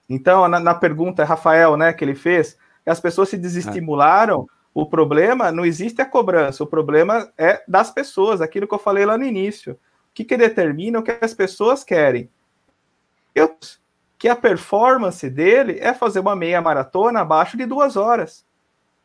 [0.08, 4.46] Então, na, na, pergunta, Rafael, né, que ele fez, as pessoas se desestimularam.
[4.74, 9.06] O problema não existe a cobrança, o problema é das pessoas, aquilo que eu falei
[9.06, 9.74] lá no início.
[9.74, 9.78] O
[10.12, 12.28] que, que determina o que as pessoas querem?
[13.34, 13.56] eu,
[14.16, 18.46] que a performance dele é fazer uma meia maratona abaixo de duas horas.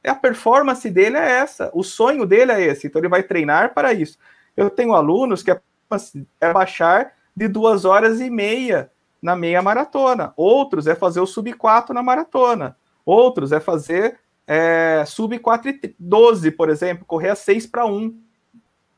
[0.05, 3.93] A performance dele é essa, o sonho dele é esse, então ele vai treinar para
[3.93, 4.17] isso.
[4.55, 10.87] Eu tenho alunos que é baixar de duas horas e meia na meia maratona, outros
[10.87, 16.51] é fazer o sub 4 na maratona, outros é fazer é, sub 4 e 12,
[16.51, 18.17] por exemplo, correr a 6 para 1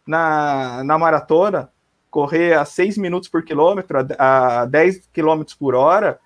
[0.06, 1.72] na, na maratona
[2.12, 6.20] correr a 6 minutos por quilômetro, a, 10 quilômetros por hora,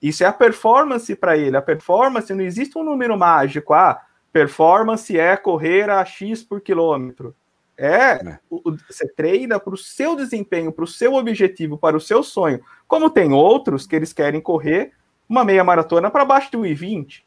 [0.00, 1.56] isso é a performance para ele.
[1.56, 3.74] A performance não existe um número mágico.
[3.74, 4.00] Ah,
[4.32, 7.34] performance é correr a X por quilômetro.
[7.76, 8.38] É, é.
[8.50, 12.60] O, você treina para o seu desempenho, para o seu objetivo, para o seu sonho.
[12.86, 14.92] Como tem outros que eles querem correr
[15.28, 17.22] uma meia maratona para baixo de 1,20.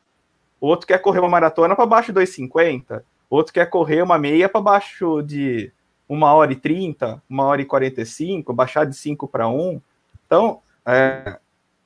[0.60, 3.04] Outro quer correr uma maratona para baixo de 2,50.
[3.30, 5.72] Outro quer correr uma meia para baixo de
[6.08, 9.82] uma hora e trinta, uma hora e quarenta e cinco, baixar de cinco para um.
[10.26, 11.40] Então, é,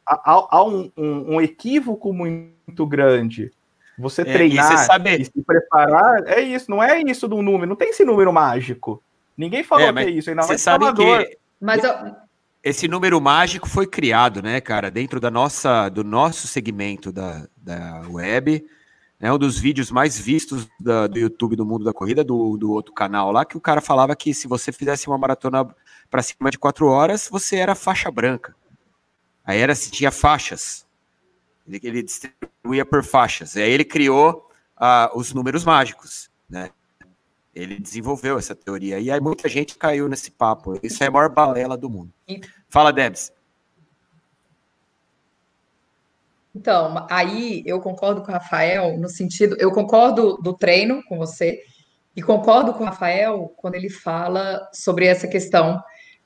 [0.07, 3.51] há, há um, um, um, equívoco muito grande.
[3.97, 5.21] Você é, treinar e, sabe...
[5.21, 9.01] e, se preparar, é isso, não é isso do número, não tem esse número mágico.
[9.37, 11.93] Ninguém falou é, que é isso, ainda mais sabe que mas eu...
[12.63, 18.03] esse número mágico foi criado, né, cara, dentro da nossa, do nosso segmento da, da
[18.09, 18.65] web,
[19.19, 22.71] é um dos vídeos mais vistos da, do YouTube do mundo da corrida, do, do
[22.71, 25.67] outro canal lá, que o cara falava que se você fizesse uma maratona
[26.09, 28.53] para cima de quatro horas, você era faixa branca.
[29.45, 30.85] Aí era se tinha faixas.
[31.67, 33.55] Ele, ele distribuía por faixas.
[33.55, 36.69] E aí ele criou uh, os números mágicos, né?
[37.53, 38.99] Ele desenvolveu essa teoria.
[38.99, 40.77] E aí muita gente caiu nesse papo.
[40.83, 42.11] Isso é a maior balela do mundo.
[42.67, 43.31] Fala, Debs.
[46.53, 51.61] Então, aí eu concordo com o Rafael no sentido, eu concordo do treino com você
[52.15, 55.83] e concordo com o Rafael quando ele fala sobre essa questão,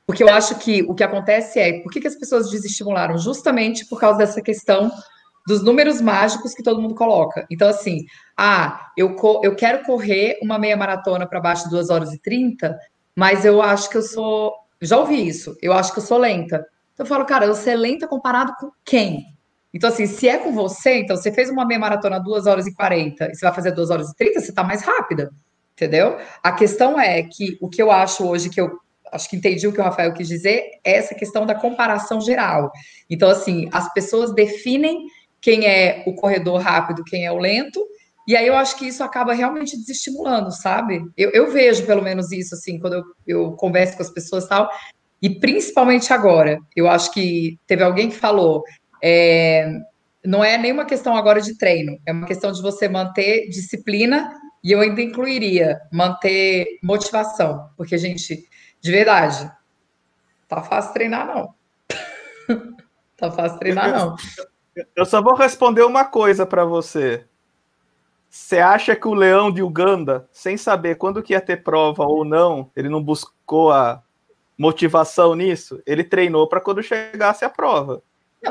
[0.09, 3.15] porque eu acho que o que acontece é, por que, que as pessoas desestimularam?
[3.19, 4.91] Justamente por causa dessa questão
[5.45, 7.45] dos números mágicos que todo mundo coloca.
[7.47, 12.11] Então, assim, ah, eu, eu quero correr uma meia maratona para baixo de 2 horas
[12.11, 12.75] e 30,
[13.15, 14.51] mas eu acho que eu sou.
[14.81, 16.65] Já ouvi isso, eu acho que eu sou lenta.
[16.91, 19.23] Então eu falo, cara, eu ser lenta comparado com quem?
[19.71, 22.73] Então, assim, se é com você, então você fez uma meia maratona 2 horas e
[22.73, 25.29] 40 e você vai fazer 2 horas e 30, você está mais rápida,
[25.73, 26.17] entendeu?
[26.41, 28.71] A questão é que o que eu acho hoje, que eu
[29.11, 32.71] acho que entendi o que o Rafael quis dizer, é essa questão da comparação geral.
[33.09, 35.05] Então, assim, as pessoas definem
[35.41, 37.85] quem é o corredor rápido, quem é o lento,
[38.27, 41.01] e aí eu acho que isso acaba realmente desestimulando, sabe?
[41.17, 44.49] Eu, eu vejo pelo menos isso, assim, quando eu, eu converso com as pessoas e
[44.49, 44.69] tal,
[45.21, 46.59] e principalmente agora.
[46.75, 48.63] Eu acho que teve alguém que falou
[49.03, 49.71] é,
[50.23, 54.31] não é nenhuma questão agora de treino, é uma questão de você manter disciplina
[54.63, 58.43] e eu ainda incluiria manter motivação, porque, gente,
[58.81, 59.51] de verdade,
[60.47, 61.53] tá fácil treinar, não.
[63.17, 64.15] tá fácil treinar, não.
[64.95, 67.25] Eu só vou responder uma coisa para você.
[68.29, 72.23] Você acha que o leão de Uganda, sem saber quando que ia ter prova ou
[72.23, 74.03] não, ele não buscou a
[74.57, 75.81] motivação nisso?
[75.85, 78.03] Ele treinou para quando chegasse a prova.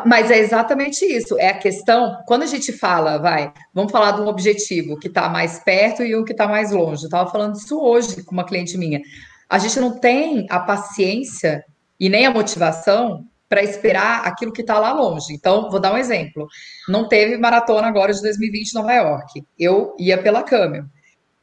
[0.05, 1.39] Mas é exatamente isso.
[1.39, 2.23] É a questão.
[2.27, 6.15] Quando a gente fala, vai, vamos falar de um objetivo que está mais perto e
[6.15, 7.05] um que está mais longe.
[7.05, 9.01] Eu estava falando isso hoje com uma cliente minha.
[9.49, 11.65] A gente não tem a paciência
[11.99, 15.33] e nem a motivação para esperar aquilo que está lá longe.
[15.33, 16.47] Então, vou dar um exemplo.
[16.89, 19.45] Não teve maratona agora de 2020 em Nova York.
[19.59, 20.85] Eu ia pela Camel.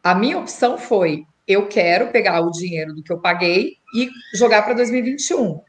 [0.03, 4.61] A minha opção foi: eu quero pegar o dinheiro do que eu paguei e jogar
[4.63, 5.59] para 2021.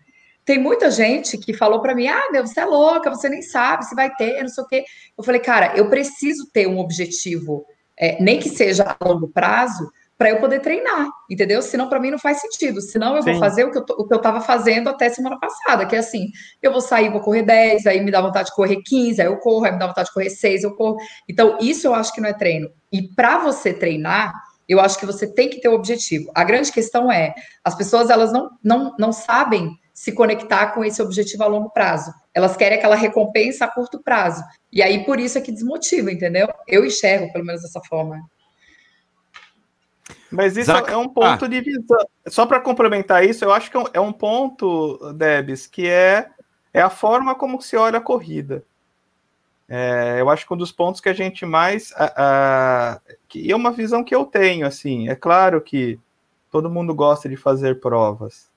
[0.45, 3.85] Tem muita gente que falou para mim: ah, meu, você é louca, você nem sabe
[3.85, 4.85] se vai ter, não sei o quê.
[5.17, 7.65] Eu falei, cara, eu preciso ter um objetivo,
[7.99, 11.61] é, nem que seja a longo prazo, para eu poder treinar, entendeu?
[11.61, 12.81] Senão, para mim, não faz sentido.
[12.81, 13.33] Senão, eu Sim.
[13.33, 15.99] vou fazer o que, eu, o que eu tava fazendo até semana passada, que é
[15.99, 16.31] assim:
[16.63, 19.37] eu vou sair, vou correr 10, aí me dá vontade de correr 15, aí eu
[19.39, 20.97] corro, aí me dá vontade de correr 6, eu corro.
[21.29, 22.71] Então, isso eu acho que não é treino.
[22.91, 24.33] E para você treinar,
[24.69, 26.31] eu acho que você tem que ter o um objetivo.
[26.35, 31.01] A grande questão é: as pessoas elas não, não, não sabem se conectar com esse
[31.01, 32.13] objetivo a longo prazo.
[32.35, 34.43] Elas querem aquela recompensa a curto prazo.
[34.71, 36.49] E aí, por isso é que desmotiva, entendeu?
[36.69, 38.21] Eu enxergo, pelo menos dessa forma.
[40.31, 40.91] Mas isso Zac...
[40.91, 41.49] é um ponto ah.
[41.49, 42.07] de visão.
[42.29, 46.29] Só para complementar isso, eu acho que é um ponto, Debs, que é,
[46.73, 48.65] é a forma como se olha a corrida.
[49.69, 51.93] É, eu acho que um dos pontos que a gente mais.
[51.97, 55.09] A, a, que é uma visão que eu tenho, assim.
[55.09, 55.99] É claro que
[56.51, 58.49] todo mundo gosta de fazer provas.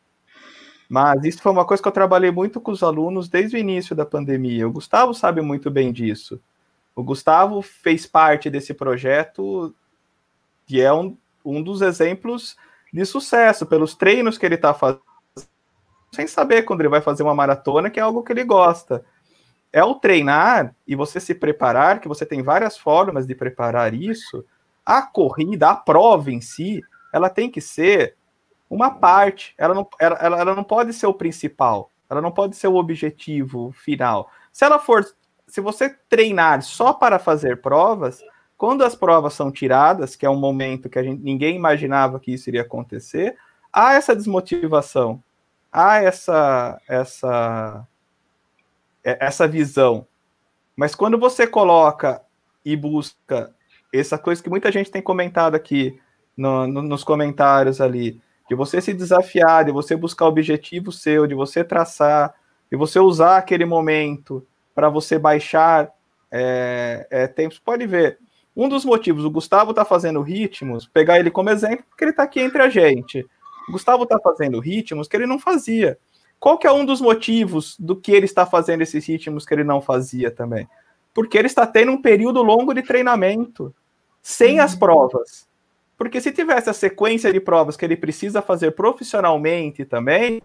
[0.88, 3.96] Mas isso foi uma coisa que eu trabalhei muito com os alunos desde o início
[3.96, 4.68] da pandemia.
[4.68, 6.42] O Gustavo sabe muito bem disso.
[6.96, 9.74] O Gustavo fez parte desse projeto
[10.68, 11.16] e é um,
[11.50, 12.56] um dos exemplos
[12.92, 15.02] de sucesso, pelos treinos que ele está fazendo,
[16.12, 19.06] sem saber quando ele vai fazer uma maratona, que é algo que ele gosta.
[19.72, 24.44] É o treinar e você se preparar, que você tem várias formas de preparar isso.
[24.84, 26.82] A corrida, a prova em si,
[27.14, 28.16] ela tem que ser
[28.68, 29.54] uma parte.
[29.58, 31.92] Ela não, ela, ela não pode ser o principal.
[32.10, 34.32] Ela não pode ser o objetivo final.
[34.52, 35.06] Se ela for,
[35.48, 38.24] se você treinar só para fazer provas,
[38.60, 42.34] quando as provas são tiradas, que é um momento que a gente, ninguém imaginava que
[42.34, 43.38] isso iria acontecer,
[43.72, 45.24] há essa desmotivação,
[45.72, 47.88] há essa essa
[49.02, 50.06] é, essa visão.
[50.76, 52.22] Mas quando você coloca
[52.66, 53.56] e busca
[53.94, 55.98] essa coisa que muita gente tem comentado aqui
[56.36, 61.26] no, no, nos comentários ali, de você se desafiar, de você buscar o objetivo seu,
[61.26, 62.36] de você traçar,
[62.70, 64.46] de você usar aquele momento
[64.76, 65.90] para você baixar
[66.30, 67.58] é, é, tempos.
[67.58, 68.20] Pode ver,
[68.56, 72.24] um dos motivos, o Gustavo está fazendo ritmos, pegar ele como exemplo, porque ele está
[72.24, 73.26] aqui entre a gente.
[73.68, 75.98] O Gustavo está fazendo ritmos que ele não fazia.
[76.40, 79.64] Qual que é um dos motivos do que ele está fazendo esses ritmos que ele
[79.64, 80.68] não fazia também?
[81.14, 83.74] Porque ele está tendo um período longo de treinamento,
[84.22, 85.48] sem as provas.
[85.98, 90.42] Porque se tivesse a sequência de provas que ele precisa fazer profissionalmente também,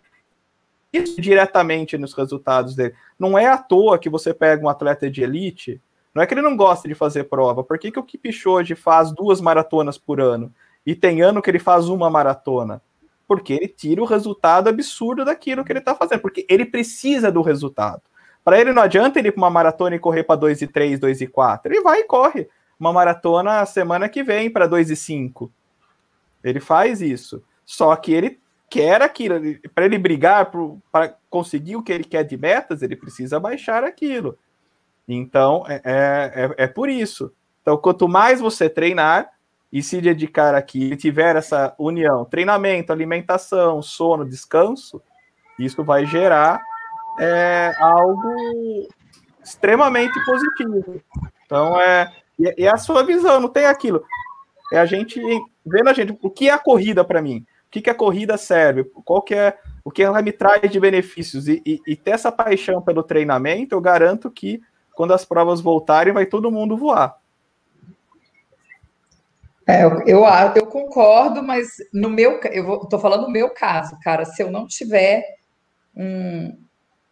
[0.92, 2.94] isso diretamente nos resultados dele.
[3.18, 5.80] Não é à toa que você pega um atleta de elite,
[6.14, 7.64] não é que ele não gosta de fazer prova.
[7.64, 10.54] Por que, que o Kipchoge faz duas maratonas por ano?
[10.86, 12.80] E tem ano que ele faz uma maratona?
[13.26, 16.20] Porque ele tira o resultado absurdo daquilo que ele está fazendo.
[16.20, 18.02] Porque ele precisa do resultado.
[18.44, 21.00] Para ele não adianta ele ir para uma maratona e correr para 2 e 3,
[21.00, 21.72] 2 e 4.
[21.72, 22.48] Ele vai e corre
[22.78, 25.50] uma maratona semana que vem para 2 e 5.
[26.44, 27.42] Ele faz isso.
[27.64, 28.38] Só que ele
[28.70, 29.36] quer aquilo.
[29.74, 30.52] Para ele brigar,
[30.92, 34.38] para conseguir o que ele quer de metas, ele precisa baixar aquilo.
[35.06, 37.32] Então, é, é, é, é por isso.
[37.62, 39.30] Então, quanto mais você treinar
[39.72, 45.02] e se dedicar aqui e tiver essa união, treinamento, alimentação, sono, descanso,
[45.58, 46.60] isso vai gerar
[47.18, 48.88] é, algo
[49.42, 51.02] extremamente positivo.
[51.44, 54.04] Então, é, é a sua visão, não tem aquilo.
[54.72, 55.20] É a gente
[55.64, 57.44] vendo a gente, o que é a corrida para mim?
[57.66, 58.84] O que, que a corrida serve?
[59.04, 61.48] Qual que é o que ela me traz de benefícios?
[61.48, 64.60] E, e, e ter essa paixão pelo treinamento, eu garanto que
[64.94, 67.18] quando as provas voltarem, vai todo mundo voar.
[69.66, 74.26] É, eu, eu, eu, concordo, mas no meu, eu estou falando no meu caso, cara,
[74.26, 75.24] se eu não tiver
[75.96, 76.54] um,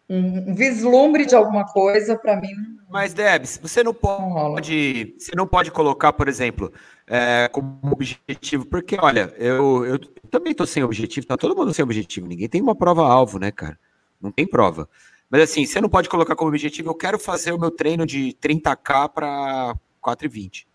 [0.09, 2.51] um vislumbre de alguma coisa, para mim.
[2.91, 6.71] Mas, Debs, você não pode, você não pode colocar, por exemplo,
[7.07, 9.99] é, como objetivo, porque, olha, eu, eu
[10.31, 13.79] também estou sem objetivo, tá todo mundo sem objetivo, ninguém tem uma prova-alvo, né, cara?
[14.21, 14.87] Não tem prova.
[15.33, 18.37] Mas assim, você não pode colocar como objetivo, eu quero fazer o meu treino de
[18.39, 20.67] 30k para 4,20.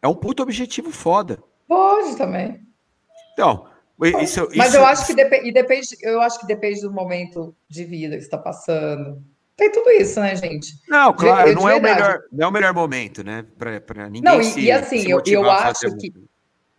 [0.00, 1.38] É um puto objetivo foda.
[1.68, 2.66] Pode também.
[3.34, 3.66] Então,
[4.22, 4.78] isso, Mas isso...
[4.78, 8.38] eu acho que depende, depende, eu acho que depende do momento de vida que está
[8.38, 9.22] passando.
[9.54, 10.72] Tem tudo isso, né, gente?
[10.88, 13.44] Não, claro, de, não, é o melhor, não é o melhor momento, né?
[13.58, 16.10] Para ninguém não, e, se, e assim, eu, eu acho que.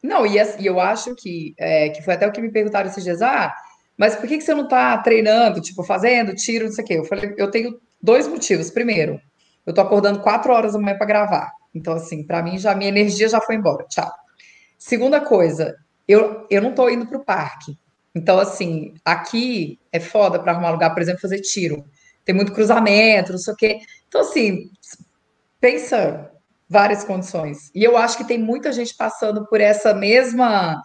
[0.01, 3.03] Não, e, e eu acho que, é, que foi até o que me perguntaram esses
[3.03, 3.53] dias, ah,
[3.97, 6.93] mas por que, que você não está treinando, tipo, fazendo tiro, não sei o quê?
[6.95, 8.69] Eu falei, eu tenho dois motivos.
[8.69, 9.19] Primeiro,
[9.65, 11.51] eu tô acordando quatro horas da manhã para gravar.
[11.73, 13.85] Então, assim, para mim, já minha energia já foi embora.
[13.85, 14.11] Tchau.
[14.77, 15.75] Segunda coisa,
[16.07, 17.77] eu, eu não estou indo para o parque.
[18.15, 21.83] Então, assim, aqui é foda para arrumar lugar, por exemplo, fazer tiro.
[22.25, 23.79] Tem muito cruzamento, não sei o quê.
[24.07, 24.69] Então, assim,
[25.59, 26.31] pensa
[26.69, 27.71] várias condições.
[27.73, 30.81] E eu acho que tem muita gente passando por essa mesma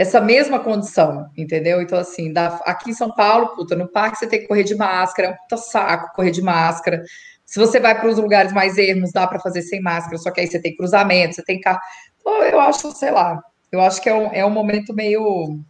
[0.00, 1.82] essa mesma condição, entendeu?
[1.82, 4.74] Então, assim, da, aqui em São Paulo, puta, no parque você tem que correr de
[4.74, 7.04] máscara, é um puta saco correr de máscara.
[7.44, 10.40] Se você vai para os lugares mais ermos, dá para fazer sem máscara, só que
[10.40, 11.80] aí você tem cruzamento, você tem carro.
[12.18, 15.60] Então, eu acho, sei lá, eu acho que é um, é um momento meio,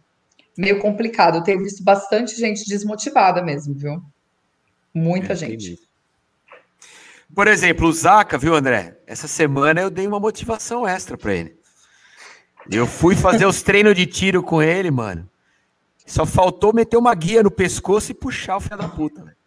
[0.57, 1.39] meio complicado.
[1.39, 4.01] Eu tenho visto bastante gente desmotivada mesmo, viu?
[4.93, 5.77] Muita é, gente.
[7.35, 8.97] Por exemplo, o Zaca, viu, André?
[9.05, 11.60] Essa semana eu dei uma motivação extra para ele.
[12.69, 15.29] Eu fui fazer os treinos de tiro com ele, mano.
[16.05, 19.37] Só faltou meter uma guia no pescoço e puxar o filho da puta, velho.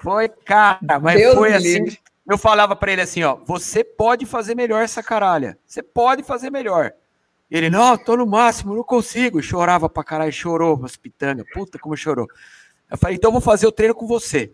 [0.00, 1.84] Foi, cara, mas Deus foi assim.
[1.84, 1.98] Livre.
[2.28, 5.58] Eu falava para ele assim, ó, você pode fazer melhor essa caralha.
[5.66, 6.92] Você pode fazer melhor.
[7.50, 9.42] Ele, não, tô no máximo, não consigo.
[9.42, 12.28] Chorava pra caralho, chorou, mas pitanga, puta como chorou.
[12.90, 14.52] Eu falei, então eu vou fazer o treino com você.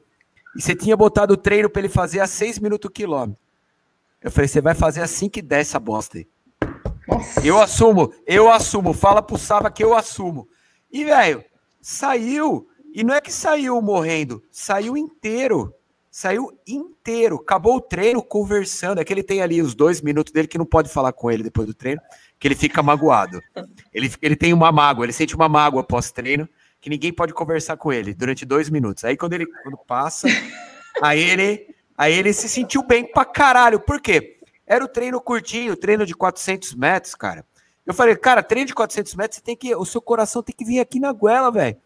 [0.57, 3.43] E você tinha botado o treino para ele fazer a 6 minutos o quilômetro.
[4.23, 6.29] Eu falei, você vai fazer a 5 e 10 essa bosta aí.
[7.07, 7.47] Nossa.
[7.47, 8.93] Eu assumo, eu assumo.
[8.93, 10.49] Fala pro Sava que eu assumo.
[10.91, 11.45] E, velho,
[11.81, 12.69] saiu.
[12.95, 15.75] E não é que saiu morrendo, saiu inteiro.
[16.09, 17.41] Saiu inteiro.
[17.43, 19.01] Acabou o treino conversando.
[19.01, 21.43] É que ele tem ali os dois minutos dele que não pode falar com ele
[21.43, 22.01] depois do treino,
[22.39, 23.41] que ele fica magoado.
[23.93, 26.49] Ele, ele tem uma mágoa, ele sente uma mágoa pós-treino,
[26.81, 29.03] que ninguém pode conversar com ele durante dois minutos.
[29.03, 30.29] Aí quando ele quando passa,
[31.03, 31.67] aí ele,
[31.99, 33.81] aí ele se sentiu bem pra caralho.
[33.81, 34.34] Por quê?
[34.67, 37.45] Era o treino curtinho, treino de 400 metros, cara.
[37.87, 40.65] Eu falei, cara, treino de 400 metros, você tem que, o seu coração tem que
[40.65, 41.77] vir aqui na goela, velho.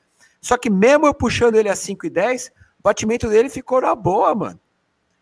[0.41, 3.95] Só que mesmo eu puxando ele a 5 e 10, o batimento dele ficou na
[3.95, 4.61] boa, mano.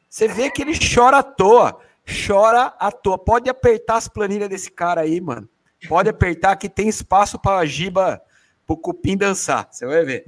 [0.09, 1.81] Você vê que ele chora à toa.
[2.27, 3.19] Chora à toa.
[3.19, 5.49] Pode apertar as planilhas desse cara aí, mano.
[5.89, 8.21] Pode apertar que tem espaço para a giba,
[8.67, 9.69] pro cupim dançar.
[9.71, 10.25] Você vai ver.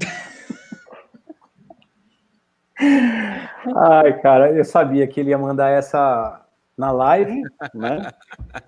[3.77, 6.45] Ai, cara, eu sabia que ele ia mandar essa
[6.79, 7.43] na live,
[7.75, 8.13] né?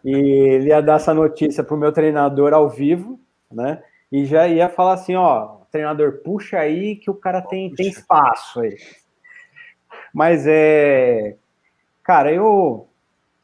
[0.04, 3.20] E ele ia dar essa notícia pro meu treinador ao vivo,
[3.50, 3.82] né?
[4.10, 8.60] E já ia falar assim, ó, treinador, puxa aí que o cara tem, tem espaço
[8.60, 8.76] aí.
[10.12, 11.36] Mas é.
[12.02, 12.88] Cara, eu,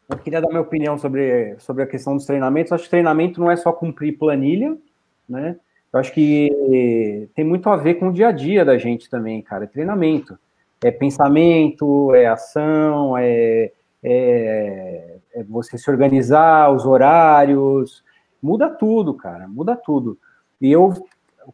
[0.08, 2.72] eu queria dar minha opinião sobre, sobre a questão dos treinamentos.
[2.72, 4.76] Eu acho que treinamento não é só cumprir planilha,
[5.28, 5.56] né?
[5.92, 9.40] Eu acho que tem muito a ver com o dia a dia da gente também,
[9.40, 9.64] cara.
[9.64, 10.36] É treinamento.
[10.82, 13.72] É pensamento, é ação, é,
[14.08, 18.04] é, é você se organizar, os horários.
[18.40, 19.48] Muda tudo, cara.
[19.48, 20.16] Muda tudo.
[20.60, 20.94] E eu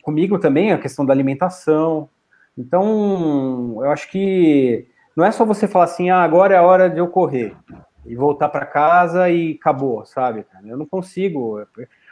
[0.02, 2.10] comigo também a questão da alimentação.
[2.56, 4.86] Então, eu acho que
[5.16, 7.56] não é só você falar assim, ah, agora é a hora de eu correr
[8.04, 10.44] e voltar para casa e acabou, sabe?
[10.66, 11.66] Eu não consigo.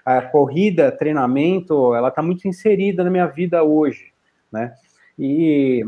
[0.04, 4.12] A corrida, treinamento, ela está muito inserida na minha vida hoje,
[4.50, 4.72] né?
[5.18, 5.84] E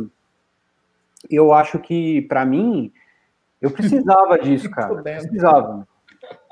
[1.31, 2.93] eu acho que para mim
[3.63, 4.95] eu precisava disso, cara.
[4.95, 5.89] Eu precisava.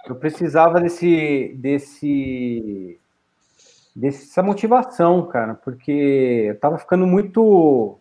[0.07, 2.99] Eu precisava desse desse
[3.95, 7.99] dessa motivação, cara, porque eu tava ficando muito.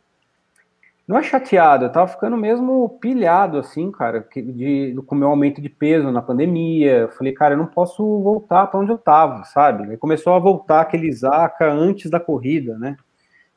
[1.08, 5.60] Não é chateado, eu tava ficando mesmo pilhado, assim, cara, de, com o meu aumento
[5.60, 6.98] de peso na pandemia.
[7.00, 9.90] Eu falei, cara, eu não posso voltar para onde eu tava, sabe?
[9.90, 12.96] Aí começou a voltar aquele Zaca antes da corrida, né?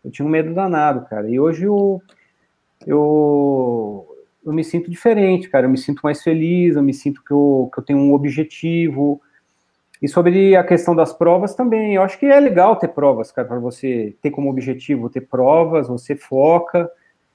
[0.03, 1.29] Eu tinha um medo danado, cara.
[1.29, 2.01] E hoje eu,
[2.87, 4.12] eu,
[4.45, 5.67] eu me sinto diferente, cara.
[5.67, 9.21] Eu me sinto mais feliz, eu me sinto que eu, que eu tenho um objetivo
[10.03, 13.47] e sobre a questão das provas também, eu acho que é legal ter provas, cara,
[13.47, 16.91] para você ter como objetivo ter provas, você foca,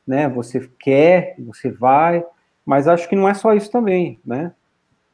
[0.05, 0.27] né?
[0.27, 2.25] Você quer, você vai,
[2.65, 4.51] mas acho que não é só isso também, né?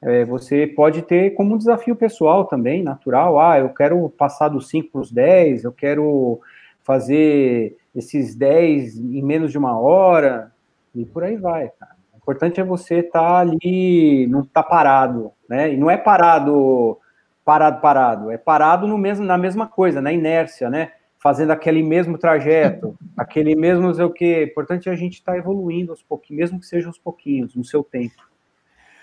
[0.01, 3.39] É, você pode ter como um desafio pessoal também, natural.
[3.39, 6.41] Ah, eu quero passar dos 5 para os 10, eu quero
[6.81, 10.51] fazer esses 10 em menos de uma hora,
[10.95, 11.95] e por aí vai, cara.
[12.13, 15.73] O importante é você estar tá ali, não estar tá parado, né?
[15.73, 16.99] E não é parado
[17.43, 18.31] parado, parado.
[18.31, 20.91] É parado no mesmo, na mesma coisa, na inércia, né?
[21.19, 24.47] Fazendo aquele mesmo trajeto, aquele mesmo não sei o quê.
[24.49, 27.63] Importante é a gente estar tá evoluindo aos pouquinhos, mesmo que seja aos pouquinhos, no
[27.63, 28.21] seu tempo.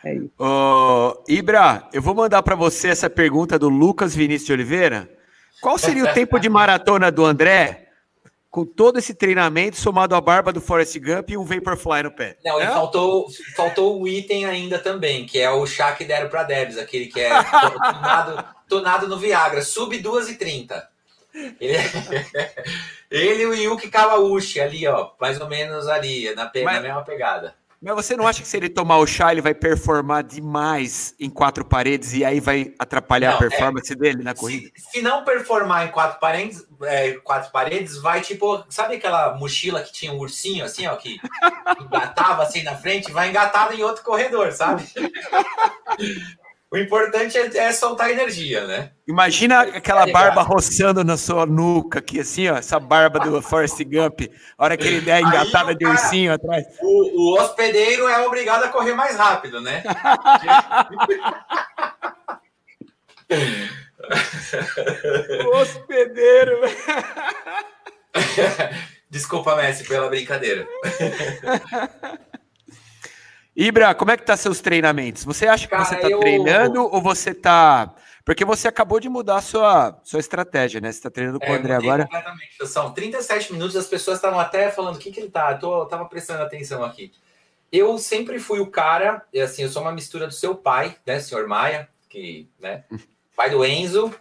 [0.05, 0.30] É isso.
[0.38, 5.11] Oh, Ibra, eu vou mandar para você essa pergunta do Lucas Vinícius de Oliveira.
[5.61, 7.89] Qual seria o tempo de maratona do André
[8.51, 12.36] com todo esse treinamento somado à barba do Forrest Gump e um Vaporfly no pé.
[12.44, 12.64] Não, é?
[12.64, 16.76] e faltou, faltou o item ainda também, que é o chá que deram para Debs,
[16.76, 17.30] aquele que é
[17.80, 20.90] tonado, tonado no Viagra, sub 2 e 30.
[21.61, 21.76] Ele,
[23.09, 26.64] ele e o Yuki Kawauchi ali, ó, mais ou menos ali, na, pe...
[26.64, 26.74] Mas...
[26.76, 27.55] na mesma pegada.
[27.83, 31.31] Mas você não acha que se ele tomar o chá, ele vai performar demais em
[31.31, 34.70] quatro paredes e aí vai atrapalhar não, a é, performance é, dele na corrida?
[34.76, 39.83] Se, se, não performar em quatro paredes, é, quatro paredes, vai tipo, sabe aquela mochila
[39.83, 41.18] que tinha um ursinho assim, ó, que
[41.81, 44.85] engatava assim na frente, vai engatado em outro corredor, sabe?
[46.73, 48.93] O importante é, é, soltar energia, né?
[49.09, 53.83] Imagina aquela é barba roçando na sua nuca aqui, assim, ó, essa barba do Forrest
[53.83, 54.21] Gump,
[54.57, 56.64] a hora que ele der engatada Aí, de ursinho atrás.
[56.81, 59.83] O, o, hospedeiro é obrigado a correr mais rápido, né?
[65.45, 66.61] o hospedeiro.
[69.11, 70.68] Desculpa, Messi, pela brincadeira.
[73.55, 75.24] Ibra, como é que tá seus treinamentos?
[75.24, 76.20] Você acha que Cara, você tá eu...
[76.20, 77.94] treinando ou você tá.
[78.24, 80.92] Porque você acabou de mudar a sua, sua estratégia, né?
[80.92, 82.05] Você tá treinando com é, o André agora.
[82.05, 82.66] Completamente.
[82.66, 85.53] São 37 minutos, as pessoas estavam até falando o que, que ele tá.
[85.53, 87.12] Eu, tô, eu tava prestando atenção aqui.
[87.72, 91.46] Eu sempre fui o cara, assim, eu sou uma mistura do seu pai, né, senhor
[91.46, 92.84] Maia, que, né,
[93.36, 94.12] pai do Enzo,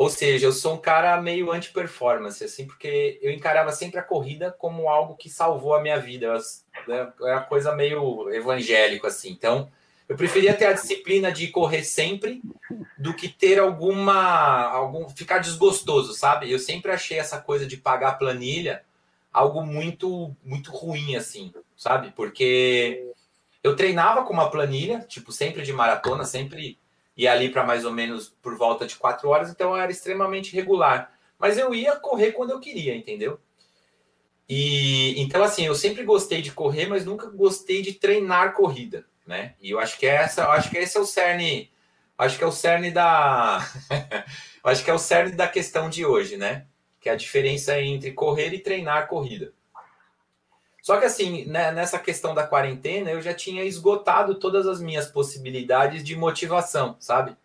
[0.00, 4.50] ou seja, eu sou um cara meio anti-performance, assim, porque eu encarava sempre a corrida
[4.50, 6.32] como algo que salvou a minha vida.
[6.88, 9.30] Né, é uma coisa meio evangélico, assim.
[9.30, 9.70] Então,
[10.08, 12.40] eu preferia ter a disciplina de correr sempre
[12.96, 14.70] do que ter alguma.
[14.70, 16.50] algum ficar desgostoso, sabe?
[16.50, 18.82] Eu sempre achei essa coisa de pagar planilha
[19.30, 22.10] algo muito, muito ruim, assim, sabe?
[22.16, 23.06] Porque
[23.62, 26.79] eu treinava com uma planilha, tipo, sempre de maratona, sempre
[27.20, 31.12] e ali para mais ou menos por volta de quatro horas, então era extremamente regular.
[31.38, 33.38] Mas eu ia correr quando eu queria, entendeu?
[34.48, 39.54] E então assim, eu sempre gostei de correr, mas nunca gostei de treinar corrida, né?
[39.60, 41.70] E eu acho que essa, eu acho que esse é o cerne,
[42.16, 43.58] acho que é o cerne da
[44.64, 46.64] acho que é o cerne da questão de hoje, né?
[46.98, 49.52] Que é a diferença entre correr e treinar corrida.
[50.82, 55.06] Só que assim, né, nessa questão da quarentena, eu já tinha esgotado todas as minhas
[55.06, 57.36] possibilidades de motivação, sabe?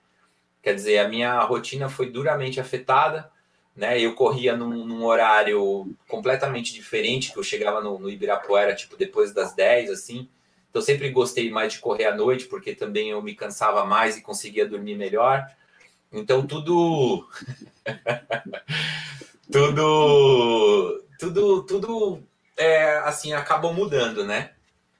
[0.63, 3.29] Quer dizer, a minha rotina foi duramente afetada,
[3.75, 3.99] né?
[3.99, 9.33] Eu corria num, num horário completamente diferente, que eu chegava no, no Ibirapuera, tipo, depois
[9.33, 10.29] das 10, assim.
[10.69, 14.21] Então, sempre gostei mais de correr à noite, porque também eu me cansava mais e
[14.21, 15.45] conseguia dormir melhor.
[16.11, 17.27] Então, tudo...
[19.51, 21.03] tudo...
[21.19, 21.63] Tudo...
[21.63, 22.23] Tudo
[22.58, 24.51] é, assim, acabou mudando, né?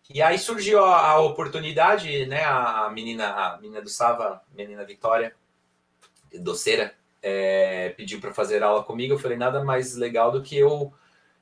[0.10, 2.44] E aí surgiu a, a, oportunidade, né?
[2.44, 5.36] A menina, a menina do Sava, menina Vitória,
[6.40, 9.14] doceira, é, pediu para fazer aula comigo.
[9.14, 10.94] Eu falei, nada mais legal do que eu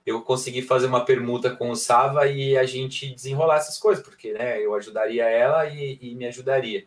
[0.06, 4.34] eu conseguir fazer uma permuta com o Sava e a gente desenrolar essas coisas, porque
[4.34, 6.86] né, eu ajudaria ela e, e me ajudaria.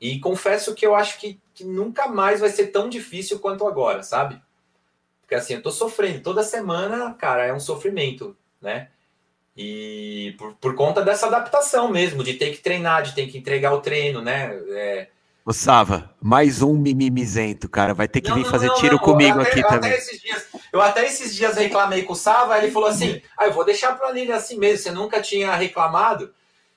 [0.00, 4.02] E confesso que eu acho que, que nunca mais vai ser tão difícil quanto agora,
[4.02, 4.40] sabe?
[5.20, 8.88] Porque assim, eu tô sofrendo toda semana, cara, é um sofrimento né?
[9.56, 13.72] E por, por conta dessa adaptação mesmo, de ter que treinar, de ter que entregar
[13.72, 14.52] o treino, né?
[14.70, 15.08] É...
[15.44, 17.92] O Sava, mais um mimimizento, cara.
[17.92, 19.92] Vai ter que não, vir não, fazer não, tiro comigo até, aqui eu também.
[19.92, 23.52] Até dias, eu até esses dias reclamei com o Sava, ele falou assim: ah, eu
[23.52, 26.32] vou deixar a planilha assim mesmo, você nunca tinha reclamado.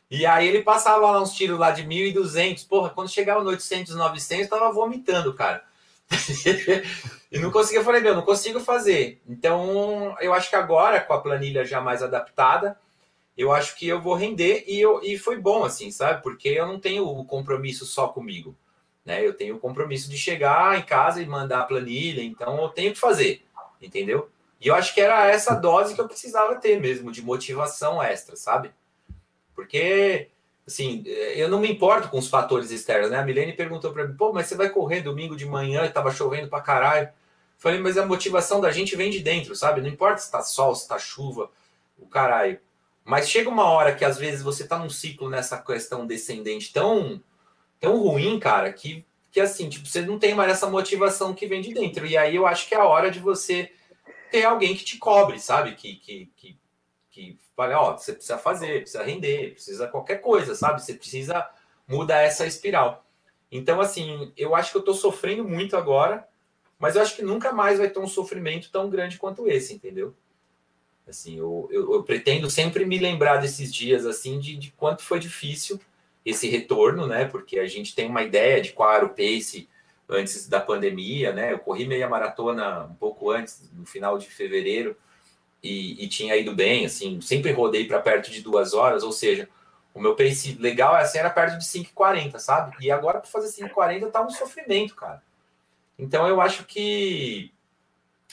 [0.10, 2.68] E aí ele passava lá uns tiros lá de 1.200.
[2.68, 5.64] Porra, quando chegava no 800, 900, tava vomitando, cara.
[7.34, 9.20] e não conseguia, eu falei, meu, não consigo fazer.
[9.28, 12.80] Então, eu acho que agora, com a planilha já mais adaptada,
[13.36, 16.22] eu acho que eu vou render e, eu, e foi bom, assim, sabe?
[16.22, 18.56] Porque eu não tenho o compromisso só comigo,
[19.04, 19.26] né?
[19.26, 22.94] Eu tenho o compromisso de chegar em casa e mandar a planilha, então eu tenho
[22.94, 23.44] que fazer,
[23.82, 24.30] entendeu?
[24.62, 28.36] E eu acho que era essa dose que eu precisava ter mesmo, de motivação extra,
[28.36, 28.70] sabe?
[29.56, 30.28] Porque,
[30.68, 33.18] assim, eu não me importo com os fatores externos, né?
[33.18, 36.12] A Milene perguntou para mim, pô, mas você vai correr domingo de manhã e tava
[36.12, 37.10] chovendo pra caralho.
[37.64, 39.80] Falei, mas a motivação da gente vem de dentro, sabe?
[39.80, 41.50] Não importa se tá sol, se tá chuva,
[41.98, 42.60] o caralho.
[43.06, 47.24] Mas chega uma hora que às vezes você tá num ciclo nessa questão descendente tão,
[47.80, 51.62] tão ruim, cara, que, que assim, tipo, você não tem mais essa motivação que vem
[51.62, 52.06] de dentro.
[52.06, 53.72] E aí eu acho que é a hora de você
[54.30, 55.74] ter alguém que te cobre, sabe?
[55.74, 56.58] Que, que, que,
[57.12, 60.82] que fale, ó, você precisa fazer, precisa render, precisa qualquer coisa, sabe?
[60.82, 61.50] Você precisa
[61.88, 63.06] mudar essa espiral.
[63.50, 66.28] Então, assim, eu acho que eu tô sofrendo muito agora,
[66.84, 70.14] mas eu acho que nunca mais vai ter um sofrimento tão grande quanto esse, entendeu?
[71.08, 75.18] Assim, eu, eu, eu, pretendo sempre me lembrar desses dias, assim, de, de quanto foi
[75.18, 75.80] difícil
[76.26, 77.24] esse retorno, né?
[77.24, 79.70] Porque a gente tem uma ideia de qual era o pace
[80.10, 81.54] antes da pandemia, né?
[81.54, 84.94] Eu corri meia maratona um pouco antes, no final de fevereiro,
[85.64, 89.48] e, e tinha ido bem, assim, sempre rodei para perto de duas horas, ou seja,
[89.94, 92.76] o meu pace legal assim, era perto de 5,40, sabe?
[92.82, 95.24] E agora para fazer 5,40 tá um sofrimento, cara.
[95.98, 97.52] Então eu acho que,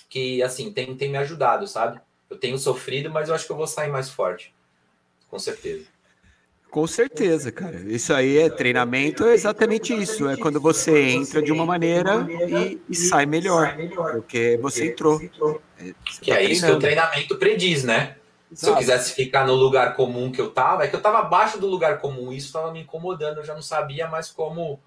[0.09, 2.01] que assim, tem, tem me ajudado, sabe?
[2.29, 4.55] Eu tenho sofrido, mas eu acho que eu vou sair mais forte.
[5.29, 5.87] Com certeza.
[6.71, 7.77] Com certeza, cara.
[7.81, 10.29] Isso aí é treinamento, é exatamente isso.
[10.29, 13.77] É quando você entra de uma maneira e, e sai melhor,
[14.13, 15.21] porque você entrou.
[15.79, 18.17] É, você que tá é isso que o treinamento prediz, né?
[18.53, 21.59] Se eu quisesse ficar no lugar comum que eu tava, é que eu tava abaixo
[21.59, 24.81] do lugar comum, isso estava me incomodando, eu já não sabia mais como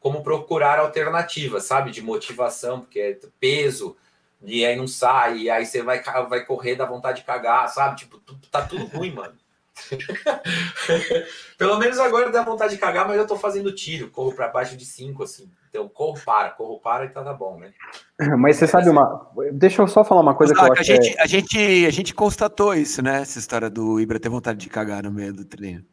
[0.00, 1.90] como procurar alternativas, sabe?
[1.90, 3.96] De motivação, porque é peso,
[4.42, 7.96] e aí não sai, e aí você vai, vai correr da vontade de cagar, sabe?
[7.96, 8.18] Tipo,
[8.50, 9.34] tá tudo ruim, mano.
[11.56, 14.76] Pelo menos agora dá vontade de cagar, mas eu tô fazendo tiro, corro para baixo
[14.76, 15.50] de 5, assim.
[15.68, 17.72] Então, corro para, corro para e tá, tá bom, né?
[18.36, 19.30] Mas você sabe uma.
[19.52, 20.80] Deixa eu só falar uma coisa que eu acho.
[20.80, 21.22] A gente, é...
[21.22, 23.22] a, gente, a gente constatou isso, né?
[23.22, 25.84] Essa história do Ibra ter vontade de cagar no meio do treino.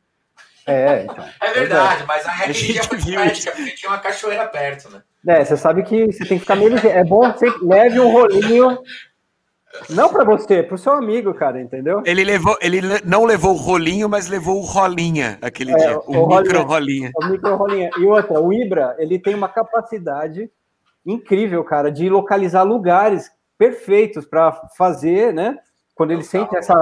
[0.67, 1.25] É, então.
[1.41, 5.01] É verdade, mas a regra já foi prática, porque tinha uma cachoeira perto, né?
[5.27, 6.77] É, você sabe que você tem que ficar meio.
[6.87, 8.77] É bom você leve um rolinho.
[9.89, 12.01] Não para você, para o seu amigo, cara, entendeu?
[12.05, 16.23] Ele levou, ele não levou o rolinho, mas levou o rolinha aquele é, dia, o,
[16.23, 17.11] o micro rolinha.
[17.15, 17.89] O micro rolinha.
[17.97, 20.49] E outra, o Ibra, ele tem uma capacidade
[21.05, 25.57] incrível, cara, de localizar lugares perfeitos para fazer, né?
[25.93, 26.75] Quando ele sente essa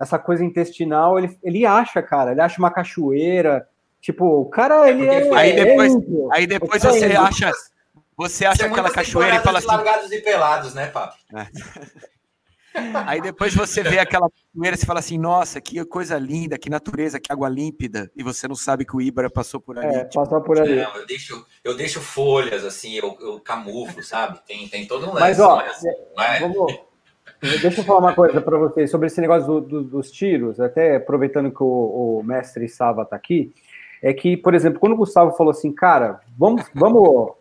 [0.00, 3.68] essa coisa intestinal, ele, ele acha, cara, ele acha uma cachoeira.
[4.00, 5.30] Tipo, o cara, ele é.
[5.36, 5.98] Aí depois, é
[6.32, 7.52] aí depois você é acha.
[8.16, 9.68] Você acha aquela cachoeira e fala assim.
[9.68, 11.16] Largados e pelados, né, papo?
[11.34, 11.46] É.
[13.04, 17.18] Aí depois você vê aquela cachoeira e fala assim: nossa, que coisa linda, que natureza,
[17.18, 18.10] que água límpida.
[18.16, 19.88] E você não sabe que o Ibra passou por ali.
[19.88, 20.22] É, tipo...
[20.22, 20.76] passou por ali.
[20.76, 24.40] Não, eu deixo, eu deixo folhas, assim, eu, eu camuflo, sabe?
[24.46, 25.20] Tem, tem todo um lance.
[25.20, 26.38] Mas, ó, assim, é?
[26.38, 26.80] vamos,
[27.40, 30.96] Deixa eu falar uma coisa para vocês sobre esse negócio do, do, dos tiros, até
[30.96, 33.54] aproveitando que o, o mestre Sava está aqui,
[34.02, 37.32] é que, por exemplo, quando o Gustavo falou assim, cara, vamos, vamos,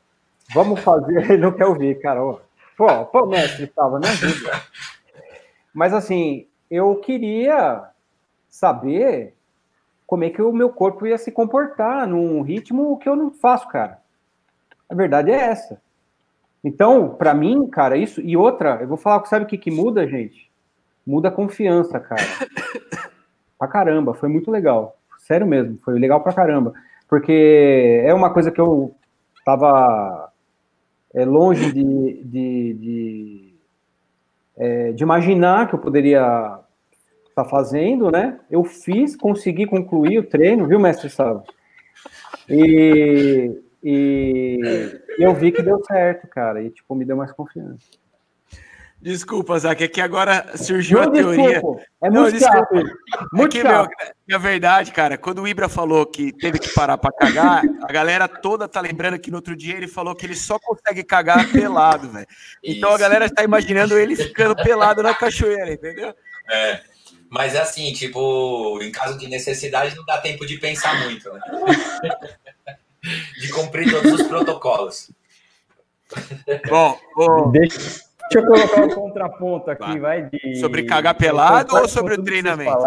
[0.53, 2.21] vamos fazer, ele não quer ouvir, cara.
[2.77, 4.61] Pô, pô, mestre Sava, me ajuda.
[5.73, 7.83] Mas assim, eu queria
[8.49, 9.33] saber
[10.07, 13.67] como é que o meu corpo ia se comportar num ritmo que eu não faço,
[13.67, 13.99] cara.
[14.89, 15.81] A verdade é essa.
[16.63, 18.21] Então, para mim, cara, isso.
[18.21, 20.51] E outra, eu vou falar, sabe o que, que muda, gente?
[21.05, 22.21] Muda a confiança, cara.
[23.57, 24.97] pra caramba, foi muito legal.
[25.19, 26.73] Sério mesmo, foi legal pra caramba.
[27.07, 28.95] Porque é uma coisa que eu
[29.45, 30.31] tava
[31.13, 33.55] é, longe de, de, de,
[34.57, 36.59] é, de imaginar que eu poderia
[37.27, 38.39] estar tá fazendo, né?
[38.49, 41.43] Eu fiz, consegui concluir o treino, viu, mestre Sábio?
[42.47, 44.59] E e
[45.17, 46.61] eu vi que deu certo, cara.
[46.61, 47.87] E, tipo, me deu mais confiança.
[49.01, 51.53] Desculpa, Zac, é que agora surgiu não, a teoria.
[51.53, 51.81] Desculpa.
[52.03, 52.73] É muito não, chato.
[53.31, 53.89] Muito é que, chato.
[53.97, 57.93] Meu, na verdade, cara, quando o Ibra falou que teve que parar para cagar, a
[57.93, 61.49] galera toda tá lembrando que no outro dia ele falou que ele só consegue cagar
[61.49, 62.27] pelado, velho.
[62.61, 66.13] Então a galera está imaginando ele ficando pelado na cachoeira, entendeu?
[66.51, 66.81] É.
[67.29, 71.39] Mas é assim, tipo, em caso de necessidade, não dá tempo de pensar muito, né?
[73.39, 75.11] De cumprir todos os protocolos.
[76.67, 77.51] Bom.
[77.51, 78.01] Deixa,
[78.33, 80.55] eu colocar o contraponto aqui, vai, de...
[80.55, 82.77] Sobre cagar pelado ou sobre o treinamento?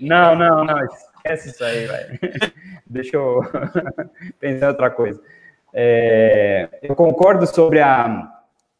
[0.00, 2.18] Não, não, não, esquece isso aí, vai.
[2.86, 3.40] Deixa eu
[4.38, 5.20] pensar outra coisa.
[5.72, 8.30] É, eu concordo sobre a,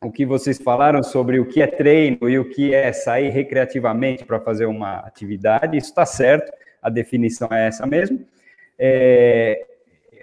[0.01, 4.25] o que vocês falaram sobre o que é treino e o que é sair recreativamente
[4.25, 5.77] para fazer uma atividade.
[5.77, 8.25] Isso está certo, a definição é essa mesmo.
[8.79, 9.67] É,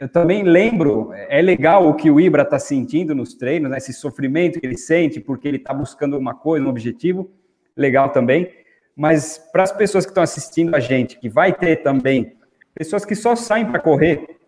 [0.01, 3.93] eu também lembro, é legal o que o Ibra está sentindo nos treinos, né, esse
[3.93, 7.29] sofrimento que ele sente porque ele está buscando uma coisa, um objetivo,
[7.77, 8.51] legal também.
[8.95, 12.35] Mas para as pessoas que estão assistindo a gente, que vai ter também
[12.73, 14.39] pessoas que só saem para correr,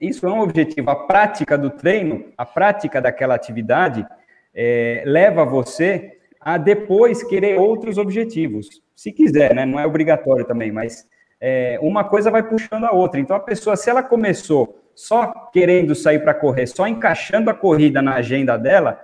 [0.00, 0.88] isso é um objetivo.
[0.88, 4.06] A prática do treino, a prática daquela atividade,
[4.54, 8.80] é, leva você a depois querer outros objetivos.
[8.94, 9.66] Se quiser, né?
[9.66, 11.08] Não é obrigatório também, mas
[11.40, 13.18] é, uma coisa vai puxando a outra.
[13.18, 18.02] Então a pessoa, se ela começou só querendo sair para correr, só encaixando a corrida
[18.02, 18.98] na agenda dela,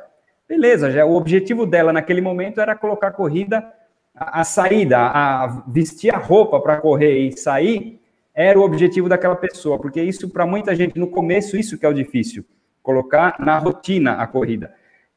[0.48, 3.64] beleza, já o objetivo dela naquele momento era colocar a corrida,
[4.14, 8.00] a, a saída, a vestir a roupa para correr e sair,
[8.34, 11.88] era o objetivo daquela pessoa, porque isso para muita gente no começo isso que é
[11.88, 12.44] o difícil,
[12.82, 14.72] colocar na rotina a corrida.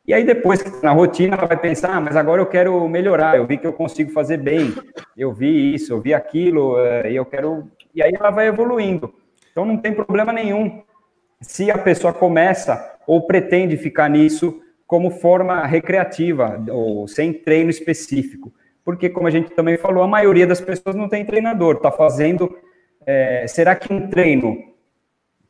[0.08, 2.88] E aí depois que tá na rotina ela vai pensar, ah, mas agora eu quero
[2.90, 4.74] melhorar, eu vi que eu consigo fazer bem,
[5.16, 9.14] eu vi isso, eu vi aquilo, eh, e eu quero e aí ela vai evoluindo.
[9.52, 10.82] Então não tem problema nenhum
[11.42, 18.54] se a pessoa começa ou pretende ficar nisso como forma recreativa ou sem treino específico.
[18.84, 22.58] Porque, como a gente também falou, a maioria das pessoas não tem treinador, está fazendo.
[23.06, 24.58] É, será que um treino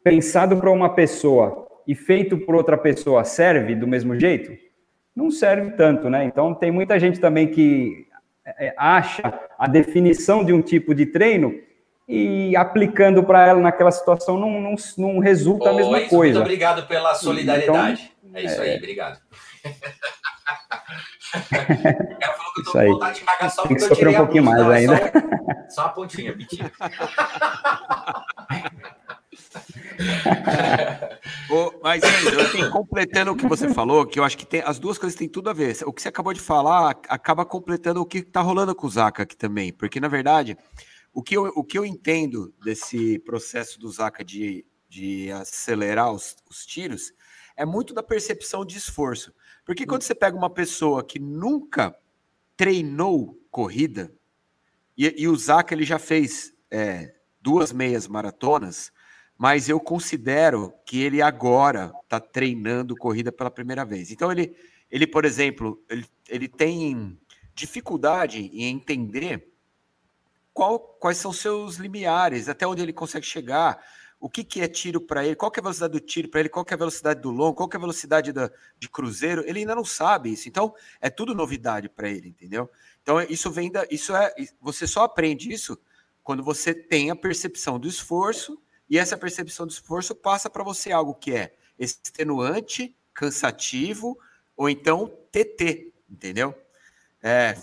[0.04, 4.52] pensado para uma pessoa e feito por outra pessoa serve do mesmo jeito?
[5.16, 6.24] Não serve tanto, né?
[6.26, 8.06] Então, tem muita gente também que
[8.45, 11.54] é, acha a definição de um tipo de treino
[12.12, 16.34] e aplicando para ela naquela situação não, não, não resulta a mesma coisa.
[16.34, 18.12] Muito obrigado pela solidariedade.
[18.22, 18.76] Então, é isso aí, é...
[18.76, 19.18] obrigado.
[21.34, 21.39] o
[22.20, 24.43] cara falou que eu tô com vontade de cagar só porque eu tirei um pouquinho
[24.43, 24.97] mais não, ainda.
[25.70, 26.70] Só, só uma pontinha, mentira.
[31.82, 35.18] mas assim, completando o que você falou, que eu acho que tem as duas coisas
[35.18, 35.78] têm tudo a ver.
[35.86, 39.24] O que você acabou de falar acaba completando o que está rolando com o Zaka
[39.24, 40.57] aqui também, porque na verdade
[41.14, 46.36] o que eu, o que eu entendo desse processo do Zaka de, de acelerar os,
[46.49, 47.14] os tiros
[47.55, 49.34] é muito da percepção de esforço.
[49.66, 51.95] Porque quando você pega uma pessoa que nunca
[52.55, 54.14] treinou corrida,
[54.97, 58.91] e, e o Zaka ele já fez é, duas meias maratonas,
[59.38, 64.12] mas eu considero que ele agora está treinando corrida pela primeira vez.
[64.12, 64.55] Então ele,
[64.89, 67.20] ele por exemplo, ele, ele tem
[67.53, 69.51] dificuldade em entender
[70.54, 73.84] qual, quais são seus limiares, até onde ele consegue chegar,
[74.20, 76.49] o que, que é tiro para ele, qual é a velocidade do tiro para ele,
[76.49, 79.74] qual é a velocidade do longo, qual é a velocidade da, de cruzeiro, ele ainda
[79.74, 80.47] não sabe isso.
[80.47, 82.70] Então, é tudo novidade para ele, entendeu?
[83.02, 83.86] Então, isso vem da.
[83.89, 84.32] Isso é.
[84.62, 85.76] Você só aprende isso
[86.24, 90.91] quando você tem a percepção do esforço, e essa percepção do esforço passa para você
[90.91, 94.20] algo que é extenuante, cansativo,
[94.56, 96.56] ou então TT, entendeu?
[97.22, 97.55] É,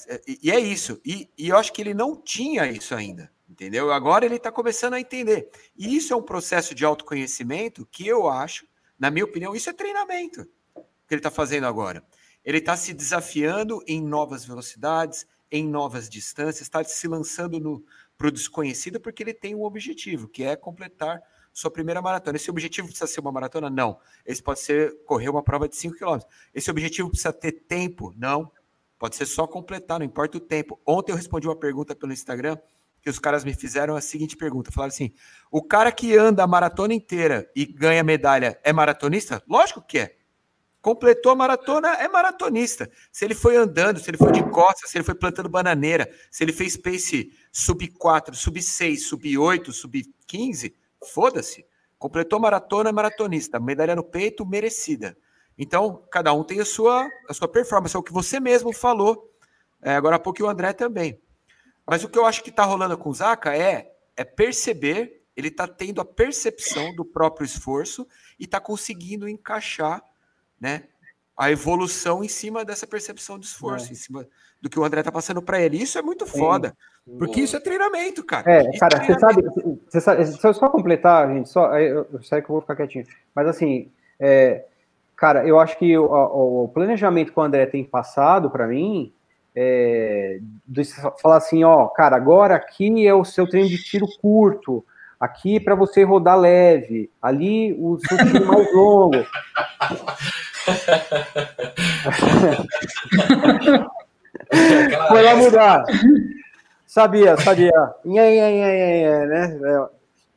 [0.43, 1.01] e é isso.
[1.05, 3.93] E, e, eu acho que ele não tinha isso ainda, entendeu?
[3.93, 5.51] Agora ele está começando a entender.
[5.77, 8.67] E isso é um processo de autoconhecimento que eu acho,
[8.99, 10.45] na minha opinião, isso é treinamento
[10.75, 12.05] que ele está fazendo agora.
[12.45, 17.85] Ele está se desafiando em novas velocidades, em novas distâncias, está se lançando
[18.17, 22.37] para o desconhecido porque ele tem um objetivo, que é completar sua primeira maratona.
[22.37, 23.69] Esse objetivo precisa ser uma maratona?
[23.69, 23.99] Não.
[24.25, 26.19] Esse pode ser correr uma prova de 5 km.
[26.55, 28.15] Esse objetivo precisa ter tempo?
[28.17, 28.53] Não.
[28.99, 30.81] Pode ser só completar, não importa o tempo.
[30.87, 32.59] Ontem eu respondi uma pergunta pelo Instagram
[33.01, 35.13] que os caras me fizeram a seguinte pergunta: falaram assim:
[35.51, 39.43] o cara que anda a maratona inteira e ganha medalha é maratonista?
[39.49, 40.15] Lógico que é.
[40.81, 42.89] Completou a maratona, é maratonista.
[43.11, 46.45] Se ele foi andando, se ele foi de costas, se ele foi plantando bananeira, se
[46.45, 50.75] ele fez pace sub 4, sub 6, sub 8, sub 15,
[51.13, 51.67] foda-se.
[51.99, 53.59] Completou maratona, é maratonista.
[53.59, 55.17] Medalha no peito, merecida.
[55.59, 59.29] Então, cada um tem a sua, a sua performance, é o que você mesmo falou,
[59.83, 61.21] é, agora há pouco e o André também.
[61.87, 65.49] Mas o que eu acho que está rolando com o Zaca é, é perceber, ele
[65.49, 68.07] está tendo a percepção do próprio esforço
[68.39, 70.03] e está conseguindo encaixar
[70.61, 70.85] né,
[71.37, 73.93] a evolução em cima dessa percepção de esforço, é.
[73.93, 74.29] em cima
[74.61, 75.81] do que o André está passando para ele.
[75.81, 76.39] Isso é muito Sim.
[76.39, 76.77] foda,
[77.19, 78.51] porque isso é treinamento, cara.
[78.51, 79.43] É, isso cara, é você sabe,
[79.89, 82.77] você sabe, se eu só completar, gente, só, eu, eu sei que eu vou ficar
[82.77, 84.67] quietinho, mas assim, é,
[85.19, 89.13] Cara, eu acho que o, o planejamento que o André tem passado para mim
[89.55, 90.85] é de
[91.21, 94.85] falar assim, ó, cara, agora aqui é o seu treino de tiro curto,
[95.19, 99.27] aqui é para você rodar leve, ali o seu tiro mais longo.
[105.09, 105.85] Foi lá mudar.
[106.87, 107.73] Sabia, sabia.
[108.05, 109.61] Nha, nha, nha, né?
[109.65, 109.87] É.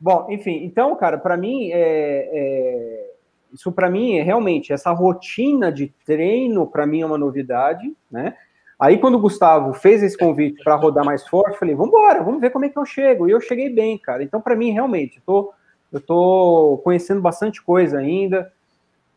[0.00, 3.11] Bom, enfim, então, cara, para mim é, é
[3.52, 8.34] Isso para mim é realmente essa rotina de treino para mim é uma novidade, né?
[8.80, 12.40] Aí quando o Gustavo fez esse convite para rodar mais forte, falei, vamos embora, vamos
[12.40, 13.28] ver como é que eu chego.
[13.28, 14.24] E eu cheguei bem, cara.
[14.24, 15.52] Então para mim realmente, eu tô,
[15.92, 18.50] eu tô conhecendo bastante coisa ainda.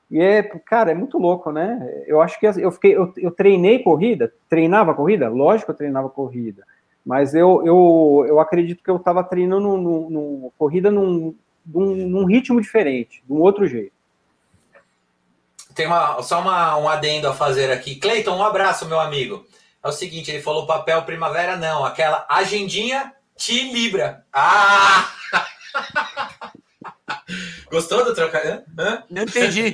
[0.09, 2.03] E é, cara, é muito louco, né?
[2.05, 6.63] Eu acho que eu fiquei, eu, eu treinei corrida, treinava corrida, lógico eu treinava corrida,
[7.03, 11.33] mas eu, eu, eu acredito que eu estava treinando no, no, no, corrida num,
[11.65, 13.94] num, num, ritmo diferente, de um outro jeito.
[15.75, 17.95] Tem uma, só uma, um adendo a fazer aqui.
[17.95, 19.45] Cleiton, um abraço, meu amigo.
[19.83, 24.25] É o seguinte, ele falou papel primavera, não, aquela agendinha te libra.
[24.33, 25.11] Ah!
[27.69, 28.63] Gostou do trocadilho?
[29.09, 29.73] Não entendi.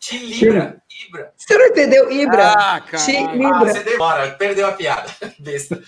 [0.00, 0.80] Te Libra.
[1.04, 1.32] Libra.
[1.36, 2.10] Você não entendeu?
[2.10, 2.54] Ibra.
[2.56, 3.56] Ah, Te Libra.
[3.56, 5.10] Ah, você demora, perdeu a piada.
[5.38, 5.80] Besta.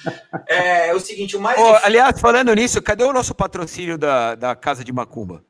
[0.46, 1.58] É, é o seguinte, o mais.
[1.58, 5.42] Oh, aliás, falando nisso, cadê o nosso patrocínio da, da Casa de Macumba?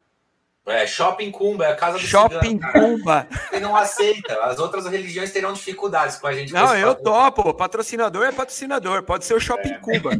[0.64, 3.26] É, Shopping Cumba, é a casa do Shopping cigano, Cumba.
[3.50, 4.44] Você não aceita.
[4.44, 6.52] As outras religiões terão dificuldades com a gente.
[6.52, 7.52] Não, eu topo.
[7.52, 9.02] Patrocinador é patrocinador.
[9.02, 9.78] Pode ser o Shopping é.
[9.78, 10.10] Cumba.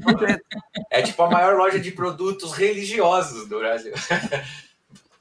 [0.90, 3.92] É tipo a maior loja de produtos religiosos do Brasil.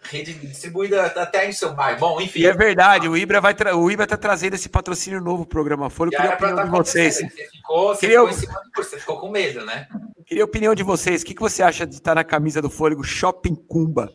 [0.10, 2.00] Rede distribuída até em seu bairro.
[2.00, 2.40] Bom, enfim.
[2.40, 5.90] E é verdade, o Ibra vai o Ibra tá trazendo esse patrocínio novo pro programa
[5.90, 6.10] Folha.
[6.10, 7.16] Queria a opinião tá de vocês.
[7.16, 8.34] Você ficou, você Queria...
[8.34, 9.88] ficou você ficou com medo, né?
[10.26, 11.22] Queria a opinião de vocês.
[11.22, 14.12] O que, que você acha de estar na camisa do Fôlego Shopping Cumba?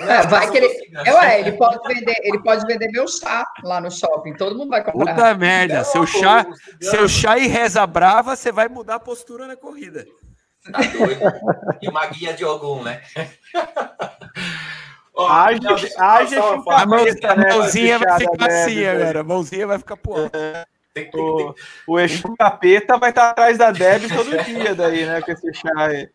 [0.00, 3.80] É, vai que ele, é, ué, ele pode vender, ele pode vender meu chá lá
[3.80, 4.34] no shopping.
[4.34, 5.14] Todo mundo vai comprar.
[5.14, 6.46] Puta merda, seu chá,
[6.80, 10.06] seu chá e reza brava, você vai mudar a postura na corrida.
[10.70, 11.20] Tá doido.
[11.82, 13.02] E uma guia de algum, né?
[15.18, 15.68] Haja,
[15.98, 19.20] haja a mãozinha, né, mãozinha vai ficar assim agora.
[19.20, 20.38] A mãozinha vai ficar pro alto.
[20.94, 21.64] Tem, tem, o, tem.
[21.86, 25.20] o Exu Capeta vai estar atrás da Deb todo dia daí, né?
[25.20, 26.08] Com esse chá aí.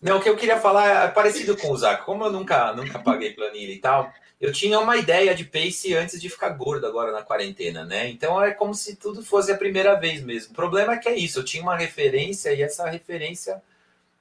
[0.00, 2.04] Não, o que eu queria falar é parecido com o Zac.
[2.04, 6.18] Como eu nunca, nunca paguei planilha e tal, eu tinha uma ideia de pace antes
[6.20, 8.08] de ficar gordo agora na quarentena, né?
[8.08, 10.52] Então é como se tudo fosse a primeira vez mesmo.
[10.52, 13.62] O problema é que é isso, eu tinha uma referência e essa referência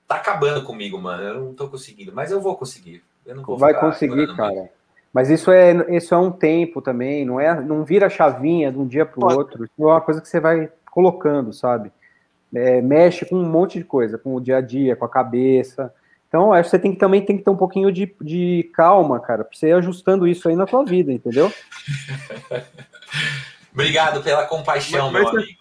[0.05, 1.23] tá acabando comigo, mano.
[1.23, 3.01] Eu não tô conseguindo, mas eu vou conseguir.
[3.57, 4.69] Vai conseguir, cara.
[5.13, 8.85] Mas isso é, isso é um tempo também, não é, não vira chavinha de um
[8.85, 9.63] dia para o outro.
[9.63, 11.91] Isso é uma coisa que você vai colocando, sabe?
[12.53, 15.93] É, mexe com um monte de coisa, com o dia a dia, com a cabeça.
[16.27, 19.19] Então, acho que você tem que, também tem que ter um pouquinho de, de calma,
[19.19, 21.51] cara, para você ir ajustando isso aí na sua vida, entendeu?
[23.73, 25.59] Obrigado pela compaixão, mas, meu mas, amigo.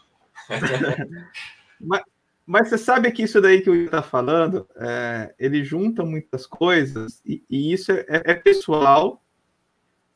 [1.81, 2.03] mas,
[2.47, 6.47] mas você sabe que isso daí que o Will está falando, é, ele junta muitas
[6.47, 9.23] coisas, e, e isso é, é, pessoal,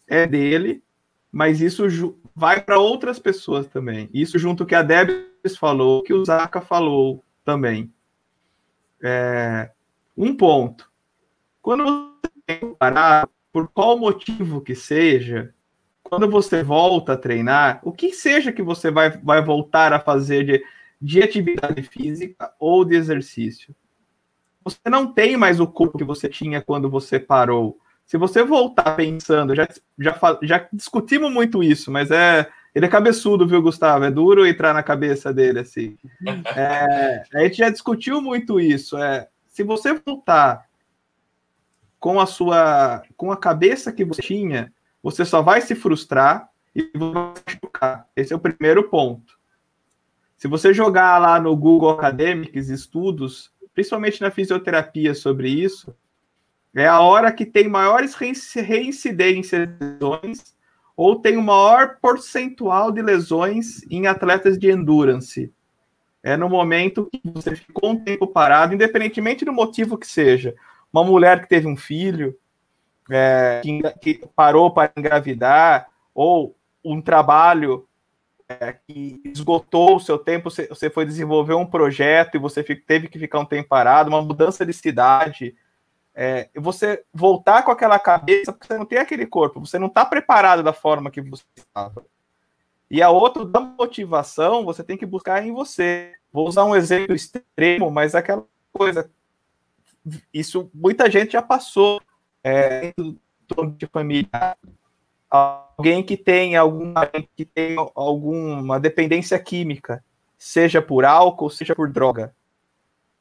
[0.06, 0.82] é dele,
[1.32, 1.84] mas isso
[2.34, 4.08] vai para outras pessoas também.
[4.12, 7.92] Isso junto que a Debs falou, que o Zaka falou também.
[9.02, 9.70] É,
[10.16, 10.88] um ponto.
[11.60, 15.52] Quando você parar, por qual motivo que seja,
[16.04, 20.44] quando você volta a treinar, o que seja que você vai, vai voltar a fazer
[20.44, 20.62] de
[21.02, 23.74] de atividade física ou de exercício.
[24.62, 27.80] Você não tem mais o corpo que você tinha quando você parou.
[28.12, 29.66] Se você voltar pensando, já,
[29.98, 32.46] já, já discutimos muito isso, mas é.
[32.74, 34.04] Ele é cabeçudo, viu, Gustavo?
[34.04, 35.96] É duro entrar na cabeça dele, assim.
[36.54, 38.98] É, a gente já discutiu muito isso.
[38.98, 40.66] É, se você voltar
[41.98, 43.02] com a sua.
[43.16, 44.70] com a cabeça que você tinha,
[45.02, 47.32] você só vai se frustrar e vai
[47.62, 48.06] chocar.
[48.14, 49.38] Esse é o primeiro ponto.
[50.36, 55.96] Se você jogar lá no Google Academics estudos, principalmente na fisioterapia sobre isso,
[56.74, 60.54] é a hora que tem maiores reincidências lesões
[60.96, 65.52] ou tem o maior percentual de lesões em atletas de endurance.
[66.22, 70.54] É no momento que você ficou um tempo parado, independentemente do motivo que seja.
[70.92, 72.38] Uma mulher que teve um filho,
[73.10, 77.86] é, que, que parou para engravidar, ou um trabalho
[78.48, 83.08] é, que esgotou o seu tempo, você, você foi desenvolver um projeto e você teve
[83.08, 85.56] que ficar um tempo parado, uma mudança de cidade,
[86.14, 90.04] é, você voltar com aquela cabeça, porque você não tem aquele corpo, você não está
[90.04, 92.04] preparado da forma que você estava.
[92.90, 96.12] E a outra, da motivação, você tem que buscar em você.
[96.30, 99.10] Vou usar um exemplo extremo, mas aquela coisa,
[100.32, 102.00] isso muita gente já passou
[102.44, 102.92] é,
[103.76, 104.28] de família
[105.32, 110.04] alguém que tem alguma que tem alguma dependência química,
[110.36, 112.34] seja por álcool, seja por droga.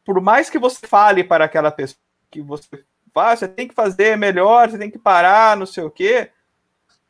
[0.04, 4.18] Por mais que você fale para aquela pessoa que você faz, você tem que fazer
[4.18, 6.32] melhor, você tem que parar, não sei o quê.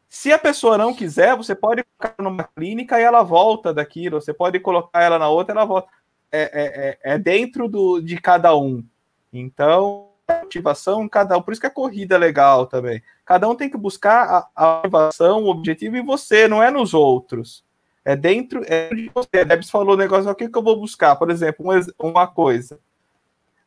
[0.09, 4.19] Se a pessoa não quiser, você pode colocar numa clínica e ela volta daquilo.
[4.19, 5.87] Você pode colocar ela na outra, ela volta.
[6.29, 8.83] É, é, é, é dentro do, de cada um.
[9.31, 10.09] Então,
[10.41, 13.01] motivação cada um, por isso que a corrida é legal também.
[13.25, 16.93] Cada um tem que buscar a, a motivação, o objetivo em você, não é nos
[16.93, 17.63] outros.
[18.03, 19.41] É dentro, é de você.
[19.41, 21.15] A Debs falou o negócio, o que, que eu vou buscar?
[21.15, 21.65] Por exemplo,
[21.99, 22.79] uma coisa.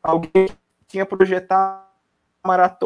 [0.03, 0.49] Alguém
[0.95, 1.83] tinha projetado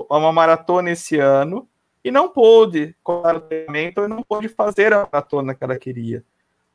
[0.09, 1.69] uma maratona esse ano
[2.03, 6.25] e não pôde colocar o treinamento e não pôde fazer a maratona que ela queria.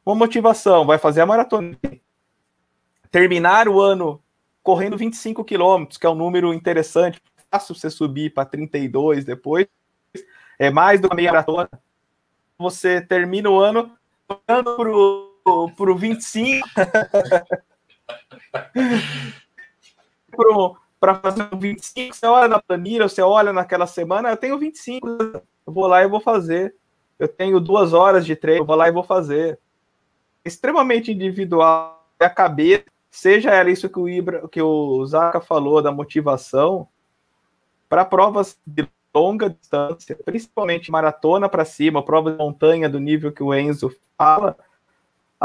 [0.06, 1.76] Uma motivação, vai fazer a maratona.
[3.10, 4.22] Terminar o ano
[4.62, 7.20] correndo 25 quilômetros, que é um número interessante,
[7.50, 9.66] fácil você subir para 32 depois,
[10.56, 11.68] é mais do que meia maratona.
[12.58, 13.90] Você termina o ano
[14.28, 16.68] olhando pro, pro 25
[21.00, 25.06] para fazer um 25, você olha na planilha, você olha naquela semana, eu tenho 25,
[25.06, 26.74] eu vou lá e vou fazer.
[27.18, 29.58] Eu tenho duas horas de treino, eu vou lá e vou fazer.
[30.44, 35.92] Extremamente individual, a cabeça seja ela isso que o Ibra, que o Zaka falou da
[35.92, 36.88] motivação
[37.88, 43.42] para provas de longa distância, principalmente maratona para cima, prova de montanha do nível que
[43.42, 44.56] o Enzo fala,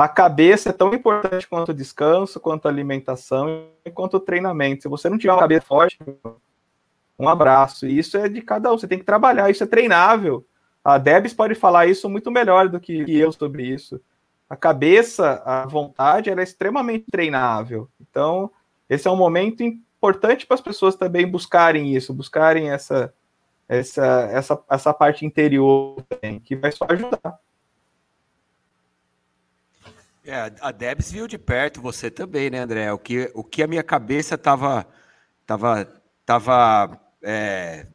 [0.03, 4.83] a cabeça é tão importante quanto o descanso, quanto a alimentação e quanto o treinamento.
[4.83, 5.97] Se você não tiver uma cabeça forte,
[7.17, 7.85] um abraço.
[7.85, 10.45] isso é de cada um, você tem que trabalhar, isso é treinável.
[10.83, 14.01] A Debs pode falar isso muito melhor do que eu sobre isso
[14.49, 17.87] a cabeça, a vontade, ela é extremamente treinável.
[18.01, 18.51] Então,
[18.89, 23.13] esse é um momento importante para as pessoas também buscarem isso, buscarem essa,
[23.67, 27.39] essa, essa, essa parte interior também, que vai só ajudar.
[30.29, 32.91] É, a Debs viu de perto você também, né, André?
[32.93, 34.85] O que, o que a minha cabeça estava
[35.49, 35.87] tava,
[36.23, 37.87] tava, é,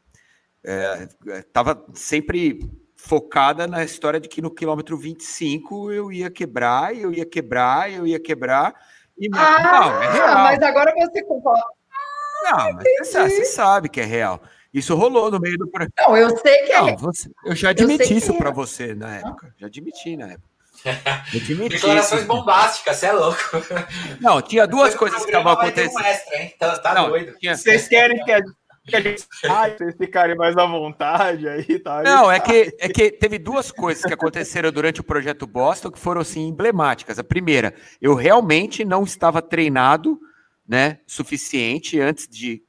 [0.65, 1.09] é,
[1.53, 7.25] tava sempre focada na história de que no quilômetro 25 eu ia quebrar, eu ia
[7.25, 8.75] quebrar, eu ia quebrar.
[9.17, 10.35] E ah, não, é real.
[10.39, 11.63] mas agora você concorda.
[12.43, 14.43] Não, mas você, você, sabe que é real.
[14.73, 17.71] Isso rolou no meio do Não, eu sei que é não, é você, Eu já
[17.71, 19.55] admiti isso é para você na época.
[19.57, 20.54] Já admiti na época.
[21.69, 23.41] Declarações bombásticas, você é louco.
[24.21, 26.03] Não, tinha duas coisas que estavam acontecendo.
[26.03, 26.55] Um extra, hein?
[26.59, 27.37] Tá, tá não, doido.
[27.39, 27.57] Tinha...
[27.57, 28.41] Vocês querem que a
[28.87, 32.03] que a gente sai, vocês ficarem mais à vontade aí, tá?
[32.03, 35.99] Não, é que, é que teve duas coisas que aconteceram durante o projeto Boston que
[35.99, 37.19] foram assim emblemáticas.
[37.19, 40.21] A primeira, eu realmente não estava treinado,
[40.69, 42.63] né, suficiente antes de,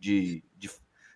[0.00, 0.70] de, de,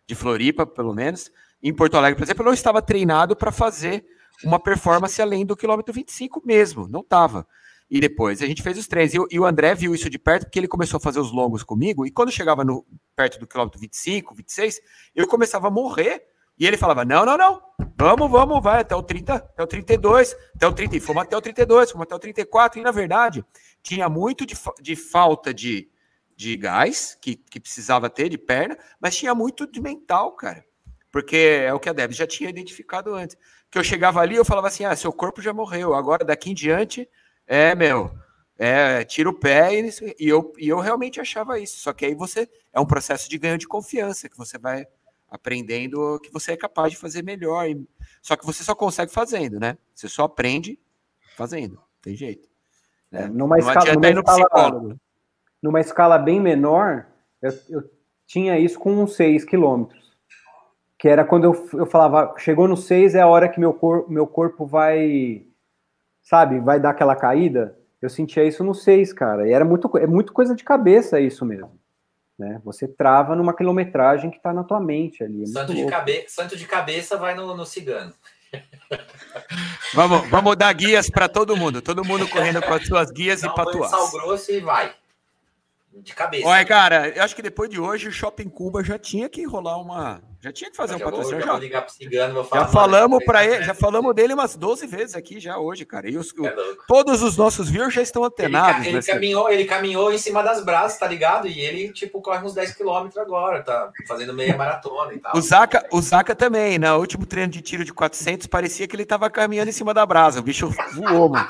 [0.07, 1.31] de Floripa, pelo menos.
[1.63, 4.05] Em Porto Alegre, por exemplo, eu não estava treinado para fazer
[4.45, 7.47] uma performance além do quilômetro 25 mesmo, não estava.
[7.91, 9.13] E depois a gente fez os treinos.
[9.15, 11.65] E, e, o André viu isso de perto, porque ele começou a fazer os longos
[11.65, 12.07] comigo.
[12.07, 12.87] E quando chegava no,
[13.17, 14.81] perto do quilômetro 25, 26,
[15.15, 16.25] eu começava a morrer.
[16.57, 17.61] E ele falava: Não, não, não,
[17.97, 20.97] vamos, vamos, vai até o 30, até o 32, até o 30.
[20.97, 22.79] E fomos até o 32, fomos até o 34.
[22.79, 23.45] E na verdade,
[23.83, 25.91] tinha muito de, de falta de,
[26.37, 30.65] de gás, que, que precisava ter, de perna, mas tinha muito de mental, cara.
[31.11, 33.37] Porque é o que a Deb já tinha identificado antes.
[33.71, 36.55] Que eu chegava ali, eu falava assim: Ah, seu corpo já morreu, agora daqui em
[36.55, 37.09] diante
[37.47, 38.11] é, meu,
[38.59, 39.91] é, tira o pé e,
[40.21, 41.81] e, eu, e eu realmente achava isso.
[41.81, 44.87] Só que aí você é um processo de ganho de confiança, que você vai
[45.31, 47.69] aprendendo que você é capaz de fazer melhor.
[47.69, 47.89] E,
[48.21, 49.79] só que você só consegue fazendo, né?
[49.95, 50.79] Você só aprende
[51.37, 52.49] fazendo, tem jeito.
[53.11, 53.27] Né?
[53.29, 54.97] Numa, Não escala, numa, escala,
[55.63, 57.07] numa escala bem menor,
[57.41, 57.91] eu, eu
[58.27, 60.10] tinha isso com uns 6 quilômetros.
[61.01, 64.05] Que era quando eu, eu falava, chegou no 6 é a hora que meu, cor,
[64.11, 65.47] meu corpo vai
[66.23, 67.75] sabe, vai dar aquela caída.
[68.03, 69.49] Eu sentia isso no 6, cara.
[69.49, 71.73] E era muito, é muito coisa de cabeça isso mesmo.
[72.39, 72.61] Né?
[72.67, 75.43] Você trava numa quilometragem que está na tua mente ali.
[75.43, 76.25] É santo, de cabe...
[76.29, 78.13] Santo de cabeça vai no, no cigano.
[79.95, 81.81] vamos, vamos dar guias para todo mundo.
[81.81, 83.91] Todo mundo correndo com as suas guias Dá e patuas.
[83.91, 85.00] Sal grosso e vai
[85.93, 86.47] de cabeça.
[86.47, 89.77] Olha, cara, eu acho que depois de hoje o Shopping Cuba já tinha que rolar
[89.79, 90.23] uma.
[90.41, 91.45] Já tinha que fazer um patrocínio.
[91.45, 92.63] Já, pro cigano, falar.
[92.63, 96.09] Já falamos para ele, já falamos dele umas 12 vezes aqui já hoje, cara.
[96.09, 96.55] E os, é
[96.87, 98.87] todos os nossos viewers já estão antenados.
[98.87, 101.47] Ele, ele caminhou, ele caminhou em cima das brasas, tá ligado?
[101.47, 105.37] E ele, tipo, corre uns 10 quilômetros agora, tá fazendo meia maratona e tal.
[105.37, 109.05] O Zaka, o Zaka também, no último treino de tiro de 400, parecia que ele
[109.05, 110.41] tava caminhando em cima da brasa.
[110.41, 111.49] O bicho voou, mano.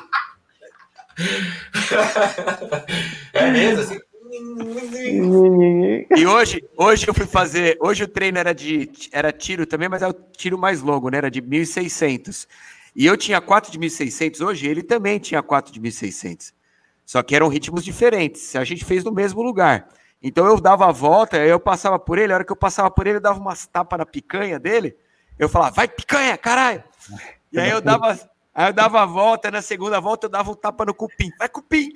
[3.34, 4.09] é mesmo, assim.
[6.16, 7.76] E hoje, hoje eu fui fazer.
[7.80, 11.18] Hoje o treino era de era tiro também, mas é o tiro mais longo, né?
[11.18, 12.46] Era de 1.600.
[12.94, 16.52] E eu tinha 4 de 1.600 hoje, ele também tinha 4 de 1.600.
[17.04, 18.54] Só que eram ritmos diferentes.
[18.54, 19.88] A gente fez no mesmo lugar.
[20.22, 23.06] Então eu dava a volta, eu passava por ele, a hora que eu passava por
[23.06, 24.96] ele, eu dava umas tapas na picanha dele.
[25.38, 26.84] Eu falava, vai picanha, caralho!
[27.50, 28.18] E aí eu dava,
[28.60, 31.32] Aí eu dava a volta, na segunda volta eu dava um tapa no cupim.
[31.38, 31.94] Vai, cupim!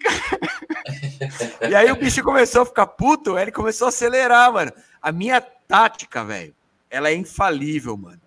[1.61, 4.73] e aí o bicho começou a ficar puto, ele começou a acelerar, mano.
[5.03, 6.55] A minha tática, velho,
[6.89, 8.21] ela é infalível, mano.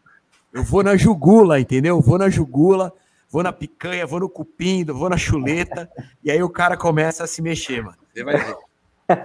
[0.54, 1.96] Eu vou na jugula, entendeu?
[1.96, 2.94] Eu vou na jugula,
[3.28, 5.90] vou na picanha, vou no cupim, vou na chuleta,
[6.24, 7.98] e aí o cara começa a se mexer, mano.
[8.14, 8.56] Você vai ver.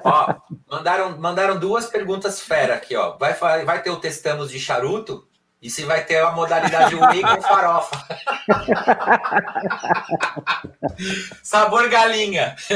[0.05, 0.35] Ó,
[0.71, 3.19] mandaram, mandaram duas perguntas fera aqui, ó.
[3.19, 5.29] Vai, vai ter o testamos de charuto?
[5.63, 8.05] E se vai ter a modalidade whey com farofa.
[11.41, 12.57] Sabor galinha.
[12.59, 12.75] se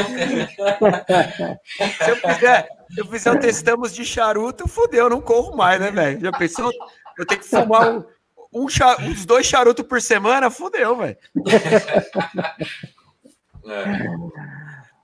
[2.09, 6.21] eu fizer, se eu fizer o testamos de charuto, fodeu, não corro mais, né, velho?
[6.21, 6.71] Já pensou?
[7.19, 8.05] Eu tenho que fumar um,
[8.55, 11.17] um char, uns dois charutos por semana, fodeu, velho.
[13.69, 13.85] É.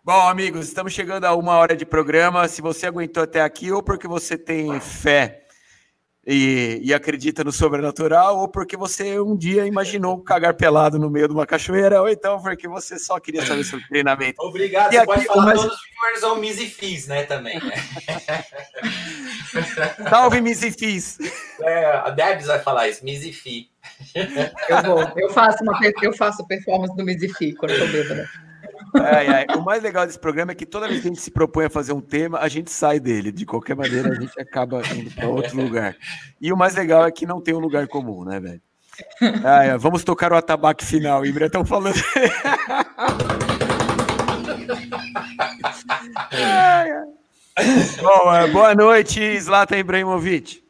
[0.04, 2.46] Bom, amigos, estamos chegando a uma hora de programa.
[2.46, 5.41] Se você aguentou até aqui, ou porque você tem fé
[6.26, 11.26] e, e, acredita no sobrenatural, ou porque você um dia imaginou cagar pelado no meio
[11.26, 14.40] de uma cachoeira, ou então porque você só queria saber sobre treinamento.
[14.40, 15.60] Obrigado, e você aqui, pode falar mas...
[15.60, 17.58] todos os viewers ou Misifis, né, também.
[17.60, 17.74] Né?
[20.08, 21.18] Salve, Misifis!
[21.60, 23.68] É, a Debs vai falar isso, Misifi.
[24.68, 28.28] Eu vou, eu faço, uma, eu faço performance do Misifi quando eu tô bêbada.
[28.94, 29.46] Ai, ai.
[29.56, 31.70] O mais legal desse programa é que toda vez que a gente se propõe a
[31.70, 33.32] fazer um tema, a gente sai dele.
[33.32, 35.96] De qualquer maneira, a gente acaba indo para outro lugar.
[36.40, 38.60] E o mais legal é que não tem um lugar comum, né, velho?
[39.44, 41.46] Ai, vamos tocar o atabaque final, Ibra.
[41.46, 41.96] Estão falando.
[48.02, 50.62] Bom, é, boa noite, Zlatan Ibrahimovic.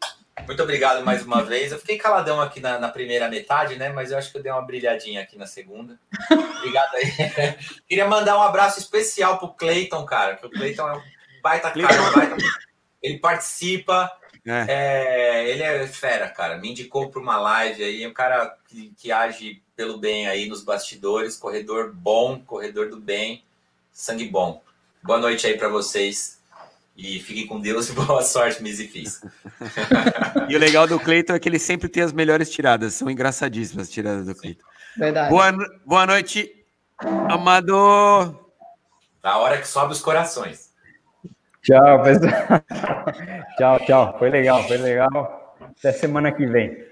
[0.46, 1.72] Muito obrigado mais uma vez.
[1.72, 3.90] Eu fiquei caladão aqui na, na, primeira metade, né?
[3.90, 5.98] Mas eu acho que eu dei uma brilhadinha aqui na segunda.
[6.30, 7.12] Obrigado aí.
[7.86, 11.02] Queria mandar um abraço especial pro Cleiton, cara, que o Cleiton é um
[11.42, 12.36] baita cara, um baita...
[13.02, 14.10] ele participa.
[14.44, 14.66] É.
[14.68, 16.58] É, ele é fera, cara.
[16.58, 20.64] Me indicou para uma live aí, um cara que, que age pelo bem aí nos
[20.64, 23.44] bastidores, corredor bom, corredor do bem,
[23.92, 24.62] sangue bom.
[25.02, 26.41] Boa noite aí para vocês.
[26.96, 29.20] E fiquem com Deus e boa sorte, Misifis.
[30.48, 32.94] e o legal do Cleiton é que ele sempre tem as melhores tiradas.
[32.94, 34.64] São engraçadíssimas as tiradas do Cleiton.
[34.96, 35.30] Verdade.
[35.30, 35.52] Boa,
[35.86, 36.62] boa noite,
[37.28, 37.74] Amado.
[39.22, 40.72] A hora que sobe os corações.
[41.62, 42.32] Tchau, pessoal.
[43.58, 44.18] tchau, tchau.
[44.18, 45.56] Foi legal, foi legal.
[45.60, 46.84] Até semana que vem.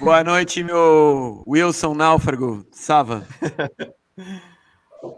[0.00, 2.66] Boa noite, meu Wilson Náufrago.
[2.72, 3.26] Sava.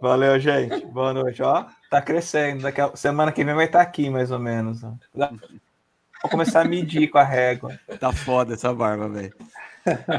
[0.01, 0.86] Valeu, gente.
[0.86, 1.43] Boa noite.
[1.43, 2.62] Ó, tá crescendo.
[2.62, 2.95] Daqui a...
[2.95, 4.82] Semana que vem vai estar tá aqui, mais ou menos.
[4.82, 7.78] Vou começar a medir com a régua.
[7.99, 9.34] Tá foda essa barba, velho.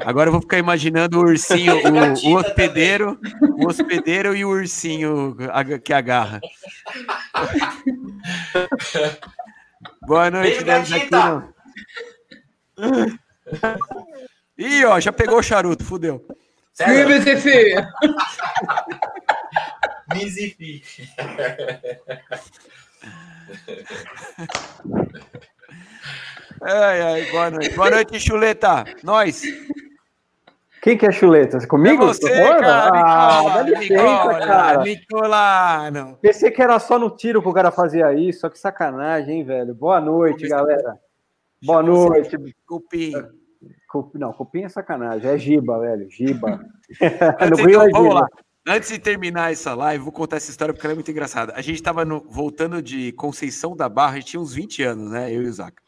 [0.06, 3.20] Agora eu vou ficar imaginando o ursinho, o, o hospedeiro,
[3.60, 5.38] o hospedeiro e o ursinho
[5.84, 6.42] que agarra.
[10.02, 11.54] Boa noite, Denis Aquino.
[14.58, 16.26] Ih, ó, já pegou o charuto, fudeu.
[16.86, 17.88] Sério?
[20.14, 20.84] Mizifi.
[26.62, 27.76] ai, ai, boa noite.
[27.76, 28.84] Boa noite, Chuleta.
[29.04, 29.42] Nós.
[30.82, 31.66] Quem que é Chuleta?
[31.68, 32.04] Comigo?
[32.04, 32.90] É você, cara.
[32.94, 34.84] Ah, dá licença, cara.
[34.84, 36.18] Nicolano.
[36.22, 38.42] Pensei que era só no tiro que o cara fazia isso.
[38.42, 39.74] Só que sacanagem, hein, velho.
[39.74, 41.00] Boa noite, galera.
[41.62, 42.36] Boa noite.
[42.66, 43.14] Cupim.
[44.16, 45.30] Não, cupim é sacanagem.
[45.30, 46.10] É giba, velho.
[46.10, 46.60] Giba.
[47.50, 48.00] no Rio é giba.
[48.00, 48.28] Vamos lá.
[48.68, 51.54] Antes de terminar essa live, vou contar essa história porque ela é muito engraçada.
[51.56, 55.34] A gente estava voltando de Conceição da Barra, a gente tinha uns 20 anos, né?
[55.34, 55.82] Eu e o Zaca.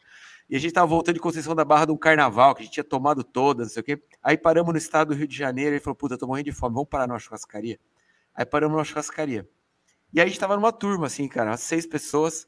[0.50, 2.74] E a gente estava voltando de Conceição da Barra de um carnaval, que a gente
[2.74, 4.02] tinha tomado todas, não sei o quê.
[4.20, 6.52] Aí paramos no estado do Rio de Janeiro e ele falou: Puta, tô morrendo de
[6.52, 7.78] fome, vamos parar numa churrascaria.
[8.34, 9.48] Aí paramos numa churrascaria.
[10.12, 12.46] E aí a gente tava numa turma, assim, cara, seis pessoas.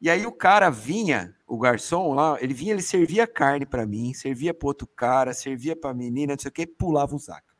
[0.00, 4.12] E aí o cara vinha, o garçom lá, ele vinha, ele servia carne para mim,
[4.12, 7.54] servia para outro cara, servia para menina, não sei o quê, pulava o Zaca.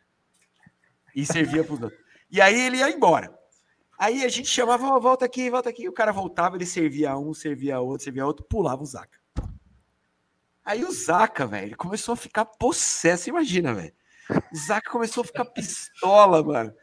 [1.15, 2.01] E servia para os outros.
[2.31, 3.33] E aí ele ia embora.
[3.99, 5.89] Aí a gente chamava, oh, volta aqui, volta aqui.
[5.89, 9.19] O cara voltava, ele servia um, servia outro, servia outro, pulava o Zaca.
[10.65, 13.93] Aí o Zaca, velho, começou a ficar possesso, imagina, velho.
[14.53, 16.75] O Zaca começou a ficar pistola, mano.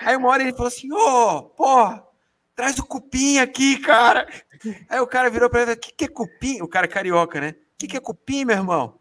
[0.00, 2.07] Aí uma hora ele falou assim: Ô, oh, pô,
[2.58, 4.26] traz o cupim aqui, cara.
[4.88, 6.60] Aí o cara virou pra ele: O que, que é cupim?
[6.60, 7.50] O cara é carioca, né?
[7.50, 8.98] O que, que é cupim, meu irmão?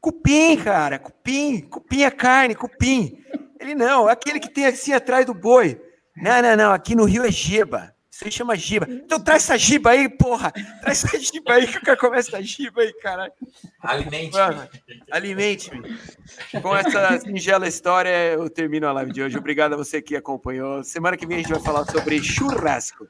[0.00, 1.62] Cupim, cara, cupim.
[1.62, 3.18] Cupim é carne, cupim.
[3.58, 5.80] Ele não, é aquele que tem assim atrás do boi.
[6.16, 7.93] Não, não, não, aqui no Rio é giba.
[8.22, 8.86] Aí chama giba.
[8.88, 10.52] Então traz essa giba aí, porra.
[10.80, 13.32] Traz essa giba aí que o cara começa a giba aí, caralho.
[13.80, 14.68] Alimente-me.
[15.10, 15.98] Alimente-me.
[16.62, 19.38] Com essa singela história, eu termino a live de hoje.
[19.38, 20.84] Obrigado a você que acompanhou.
[20.84, 23.06] Semana que vem a gente vai falar sobre churrasco.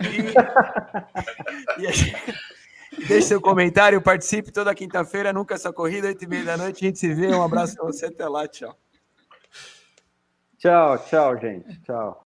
[0.00, 2.16] E, e gente...
[3.08, 6.84] Deixe seu comentário, participe toda quinta-feira, nunca essa corrida, oito e meia da noite.
[6.84, 7.28] A gente se vê.
[7.28, 8.76] Um abraço pra você, até lá, tchau.
[10.58, 11.80] Tchau, tchau, gente.
[11.82, 12.20] Tchau.